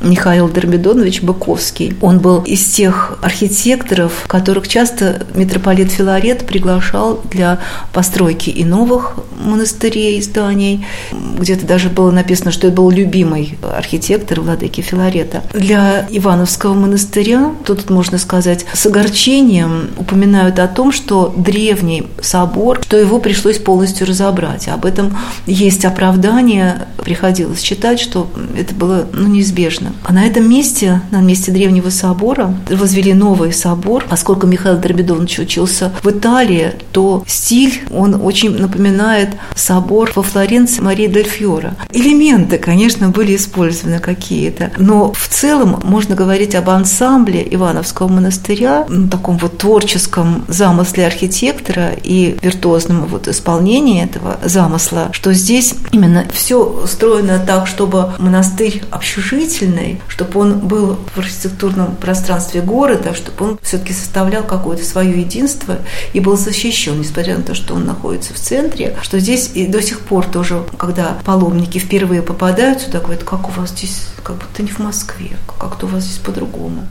Михаил 0.00 0.48
Дермидонович 0.48 1.22
Быковский. 1.22 1.96
Он 2.00 2.20
был 2.20 2.42
из 2.42 2.64
тех 2.64 3.18
архитекторов, 3.22 4.24
которых 4.26 4.68
часто 4.68 5.26
митрополит 5.34 5.90
Филарет 5.90 6.46
приглашал 6.46 7.20
для 7.30 7.58
постройки 7.92 8.50
и 8.50 8.64
новых 8.64 9.18
монастырей, 9.38 10.20
зданий. 10.22 10.86
Где-то 11.12 11.66
даже 11.66 11.88
было 11.88 12.10
написано, 12.10 12.52
что 12.52 12.68
это 12.68 12.76
был 12.76 12.90
любимый 12.90 13.58
архитектор 13.62 14.40
владыки 14.40 14.80
Филарета. 14.80 15.42
Для 15.52 16.06
Ивановского 16.10 16.74
монастыря, 16.74 17.52
тут 17.64 17.90
можно 17.90 18.18
сказать, 18.18 18.66
с 18.72 18.86
огорчением 18.86 19.90
упоминают 19.96 20.58
о 20.58 20.68
том, 20.68 20.92
что 20.92 21.34
древний 21.36 22.06
собор, 22.20 22.80
что 22.82 22.96
его 22.96 23.18
пришлось 23.18 23.58
полностью 23.58 24.06
разобрать. 24.06 24.68
Об 24.68 24.84
этом 24.84 25.16
есть 25.46 25.84
оправдание, 25.84 26.86
приходилось 27.02 27.60
читать, 27.60 28.00
что 28.00 28.30
это 28.56 28.74
было 28.74 29.06
ну, 29.12 29.26
неизбежно. 29.28 29.87
А 30.04 30.12
на 30.12 30.26
этом 30.26 30.48
месте, 30.48 31.00
на 31.10 31.20
месте 31.20 31.52
древнего 31.52 31.90
собора, 31.90 32.54
возвели 32.70 33.14
новый 33.14 33.52
собор. 33.52 34.04
Поскольку 34.08 34.46
Михаил 34.46 34.78
Дробидонович 34.78 35.40
учился 35.40 35.92
в 36.02 36.10
Италии, 36.10 36.72
то 36.92 37.24
стиль, 37.26 37.82
он 37.90 38.20
очень 38.22 38.56
напоминает 38.56 39.30
собор 39.54 40.12
во 40.14 40.22
Флоренции 40.22 40.80
Марии 40.80 41.06
Дель 41.06 41.28
Фьора. 41.28 41.74
Элементы, 41.90 42.58
конечно, 42.58 43.08
были 43.10 43.36
использованы 43.36 43.98
какие-то, 43.98 44.70
но 44.78 45.12
в 45.12 45.28
целом 45.28 45.80
можно 45.84 46.14
говорить 46.14 46.54
об 46.54 46.70
ансамбле 46.70 47.46
Ивановского 47.50 48.08
монастыря, 48.08 48.86
ну, 48.88 49.08
таком 49.08 49.38
вот 49.38 49.58
творческом 49.58 50.44
замысле 50.48 51.06
архитектора 51.06 51.90
и 52.02 52.36
виртуозном 52.42 53.06
вот 53.06 53.28
исполнении 53.28 54.02
этого 54.02 54.38
замысла, 54.44 55.08
что 55.12 55.32
здесь 55.32 55.74
именно 55.92 56.24
все 56.32 56.64
устроено 56.64 57.38
так, 57.44 57.66
чтобы 57.66 58.12
монастырь 58.18 58.82
общежительный, 58.90 59.77
чтобы 60.08 60.40
он 60.40 60.58
был 60.60 60.98
в 61.14 61.18
архитектурном 61.18 61.96
пространстве 61.96 62.60
города, 62.60 63.14
чтобы 63.14 63.44
он 63.44 63.58
все-таки 63.62 63.92
составлял 63.92 64.42
какое-то 64.42 64.84
свое 64.84 65.20
единство 65.20 65.78
и 66.12 66.20
был 66.20 66.36
защищен, 66.36 66.98
несмотря 66.98 67.36
на 67.36 67.42
то, 67.42 67.54
что 67.54 67.74
он 67.74 67.84
находится 67.84 68.34
в 68.34 68.38
центре, 68.38 68.96
что 69.02 69.18
здесь 69.18 69.50
и 69.54 69.66
до 69.66 69.82
сих 69.82 70.00
пор 70.00 70.26
тоже, 70.26 70.62
когда 70.76 71.18
паломники 71.24 71.78
впервые 71.78 72.22
попадают 72.22 72.80
сюда, 72.80 73.00
говорят, 73.00 73.24
как 73.24 73.48
у 73.48 73.52
вас 73.52 73.70
здесь, 73.70 74.08
как 74.22 74.36
будто 74.36 74.62
не 74.62 74.70
в 74.70 74.78
Москве, 74.78 75.30
как-то 75.58 75.86
у 75.86 75.88
вас 75.88 76.04
здесь 76.04 76.18
по-другому. 76.18 76.86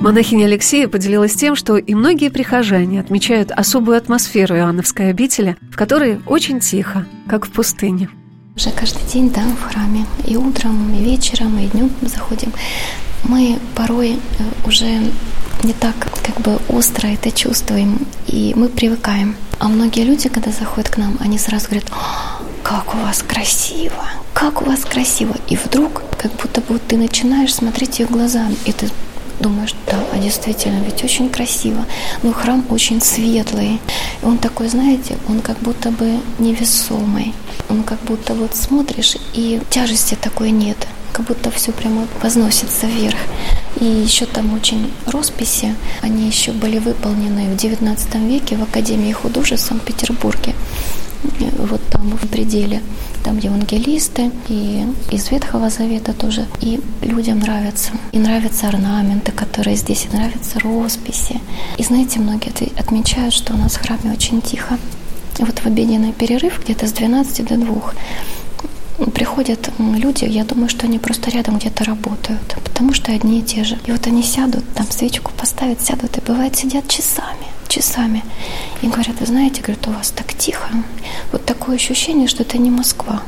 Монахиня 0.00 0.46
Алексея 0.46 0.88
поделилась 0.88 1.34
тем, 1.34 1.54
что 1.54 1.76
и 1.76 1.94
многие 1.94 2.30
прихожане 2.30 3.00
отмечают 3.00 3.50
особую 3.50 3.98
атмосферу 3.98 4.56
Иоанновской 4.56 5.10
обители, 5.10 5.56
в 5.70 5.76
которой 5.76 6.20
очень 6.26 6.60
тихо, 6.60 7.06
как 7.28 7.46
в 7.46 7.50
пустыне. 7.50 8.08
Уже 8.60 8.72
каждый 8.72 9.02
день, 9.10 9.30
да, 9.30 9.40
в 9.40 9.62
храме. 9.62 10.04
И 10.26 10.36
утром, 10.36 10.94
и 10.94 11.02
вечером, 11.02 11.58
и 11.58 11.66
днем 11.68 11.90
заходим. 12.02 12.52
Мы 13.24 13.58
порой 13.74 14.18
э, 14.38 14.68
уже 14.68 15.00
не 15.62 15.72
так 15.72 15.94
как 16.22 16.38
бы 16.42 16.58
остро 16.68 17.06
это 17.06 17.30
чувствуем, 17.30 18.06
и 18.26 18.52
мы 18.54 18.68
привыкаем. 18.68 19.34
А 19.58 19.68
многие 19.68 20.04
люди, 20.04 20.28
когда 20.28 20.50
заходят 20.50 20.90
к 20.90 20.98
нам, 20.98 21.16
они 21.20 21.38
сразу 21.38 21.68
говорят, 21.68 21.90
как 22.62 22.94
у 22.94 22.98
вас 22.98 23.22
красиво, 23.22 24.04
как 24.34 24.60
у 24.60 24.66
вас 24.66 24.80
красиво. 24.80 25.36
И 25.48 25.56
вдруг, 25.56 26.02
как 26.18 26.30
будто 26.32 26.60
бы 26.60 26.78
ты 26.78 26.98
начинаешь 26.98 27.54
смотреть 27.54 27.98
ее 27.98 28.08
глазами, 28.08 28.56
и 28.66 28.72
ты 28.72 28.90
думаешь, 29.40 29.74
да, 29.86 29.98
а 30.12 30.18
действительно, 30.18 30.82
ведь 30.84 31.02
очень 31.02 31.28
красиво. 31.30 31.84
Но 32.22 32.32
храм 32.32 32.64
очень 32.70 33.00
светлый. 33.00 33.80
И 34.22 34.24
он 34.24 34.38
такой, 34.38 34.68
знаете, 34.68 35.16
он 35.28 35.40
как 35.40 35.58
будто 35.58 35.90
бы 35.90 36.20
невесомый. 36.38 37.34
Он 37.68 37.82
как 37.82 38.00
будто 38.00 38.34
вот 38.34 38.54
смотришь, 38.54 39.16
и 39.32 39.60
тяжести 39.70 40.14
такой 40.14 40.50
нет 40.50 40.76
как 41.12 41.26
будто 41.26 41.50
все 41.50 41.72
прямо 41.72 42.06
возносится 42.22 42.86
вверх. 42.86 43.18
И 43.80 43.84
еще 43.84 44.26
там 44.26 44.52
очень 44.54 44.90
росписи, 45.06 45.74
они 46.02 46.26
еще 46.26 46.52
были 46.52 46.78
выполнены 46.78 47.54
в 47.54 47.56
XIX 47.56 48.28
веке 48.28 48.56
в 48.56 48.62
Академии 48.62 49.12
художеств 49.12 49.66
в 49.66 49.68
Санкт-Петербурге 49.68 50.54
вот 51.58 51.80
там 51.90 52.10
в 52.16 52.28
пределе. 52.28 52.82
Там 53.24 53.38
евангелисты 53.38 54.30
и 54.48 54.86
из 55.10 55.30
Ветхого 55.30 55.68
Завета 55.68 56.12
тоже. 56.12 56.46
И 56.60 56.80
людям 57.02 57.40
нравятся. 57.40 57.90
И 58.12 58.18
нравятся 58.18 58.68
орнаменты, 58.68 59.32
которые 59.32 59.76
здесь, 59.76 60.06
и 60.10 60.16
нравятся 60.16 60.58
росписи. 60.60 61.40
И 61.76 61.82
знаете, 61.82 62.18
многие 62.18 62.50
отмечают, 62.78 63.34
что 63.34 63.54
у 63.54 63.56
нас 63.56 63.74
в 63.74 63.82
храме 63.82 64.12
очень 64.12 64.40
тихо. 64.40 64.78
Вот 65.38 65.58
в 65.58 65.66
обеденный 65.66 66.12
перерыв 66.12 66.60
где-то 66.62 66.86
с 66.86 66.92
12 66.92 67.46
до 67.46 67.56
2 67.56 67.94
приходят 69.06 69.70
люди, 69.78 70.24
я 70.24 70.44
думаю, 70.44 70.68
что 70.68 70.86
они 70.86 70.98
просто 70.98 71.30
рядом 71.30 71.58
где-то 71.58 71.84
работают, 71.84 72.56
потому 72.64 72.92
что 72.92 73.12
одни 73.12 73.40
и 73.40 73.42
те 73.42 73.64
же. 73.64 73.78
И 73.86 73.92
вот 73.92 74.06
они 74.06 74.22
сядут, 74.22 74.64
там 74.74 74.90
свечку 74.90 75.32
поставят, 75.36 75.80
сядут, 75.80 76.16
и 76.18 76.20
бывает 76.20 76.56
сидят 76.56 76.88
часами 76.88 77.46
часами. 77.70 78.22
И 78.82 78.88
говорят, 78.88 79.20
вы 79.20 79.26
знаете, 79.26 79.62
говорят, 79.62 79.86
у 79.86 79.92
вас 79.92 80.10
так 80.10 80.34
тихо. 80.34 80.68
Вот 81.32 81.44
такое 81.46 81.76
ощущение, 81.76 82.28
что 82.28 82.42
это 82.42 82.58
не 82.58 82.70
Москва. 82.70 83.22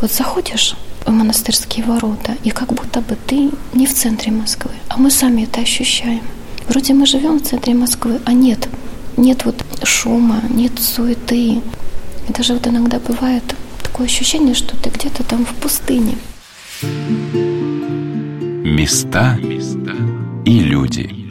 Вот 0.00 0.12
заходишь 0.12 0.76
в 1.04 1.10
монастырские 1.10 1.84
ворота, 1.84 2.36
и 2.44 2.50
как 2.50 2.72
будто 2.72 3.00
бы 3.00 3.16
ты 3.26 3.50
не 3.74 3.86
в 3.86 3.94
центре 3.94 4.30
Москвы, 4.32 4.70
а 4.88 4.98
мы 4.98 5.10
сами 5.10 5.42
это 5.42 5.60
ощущаем. 5.60 6.22
Вроде 6.68 6.94
мы 6.94 7.06
живем 7.06 7.38
в 7.38 7.42
центре 7.42 7.74
Москвы, 7.74 8.20
а 8.24 8.32
нет. 8.32 8.68
Нет 9.16 9.44
вот 9.44 9.56
шума, 9.82 10.40
нет 10.48 10.78
суеты. 10.78 11.60
И 12.28 12.32
даже 12.32 12.54
вот 12.54 12.66
иногда 12.66 12.98
бывает 13.00 13.42
такое 13.92 14.06
ощущение, 14.06 14.54
что 14.54 14.74
ты 14.74 14.88
где-то 14.88 15.22
там 15.22 15.44
в 15.44 15.54
пустыне. 15.56 16.16
Места 18.64 19.38
и 20.46 20.60
люди. 20.60 21.21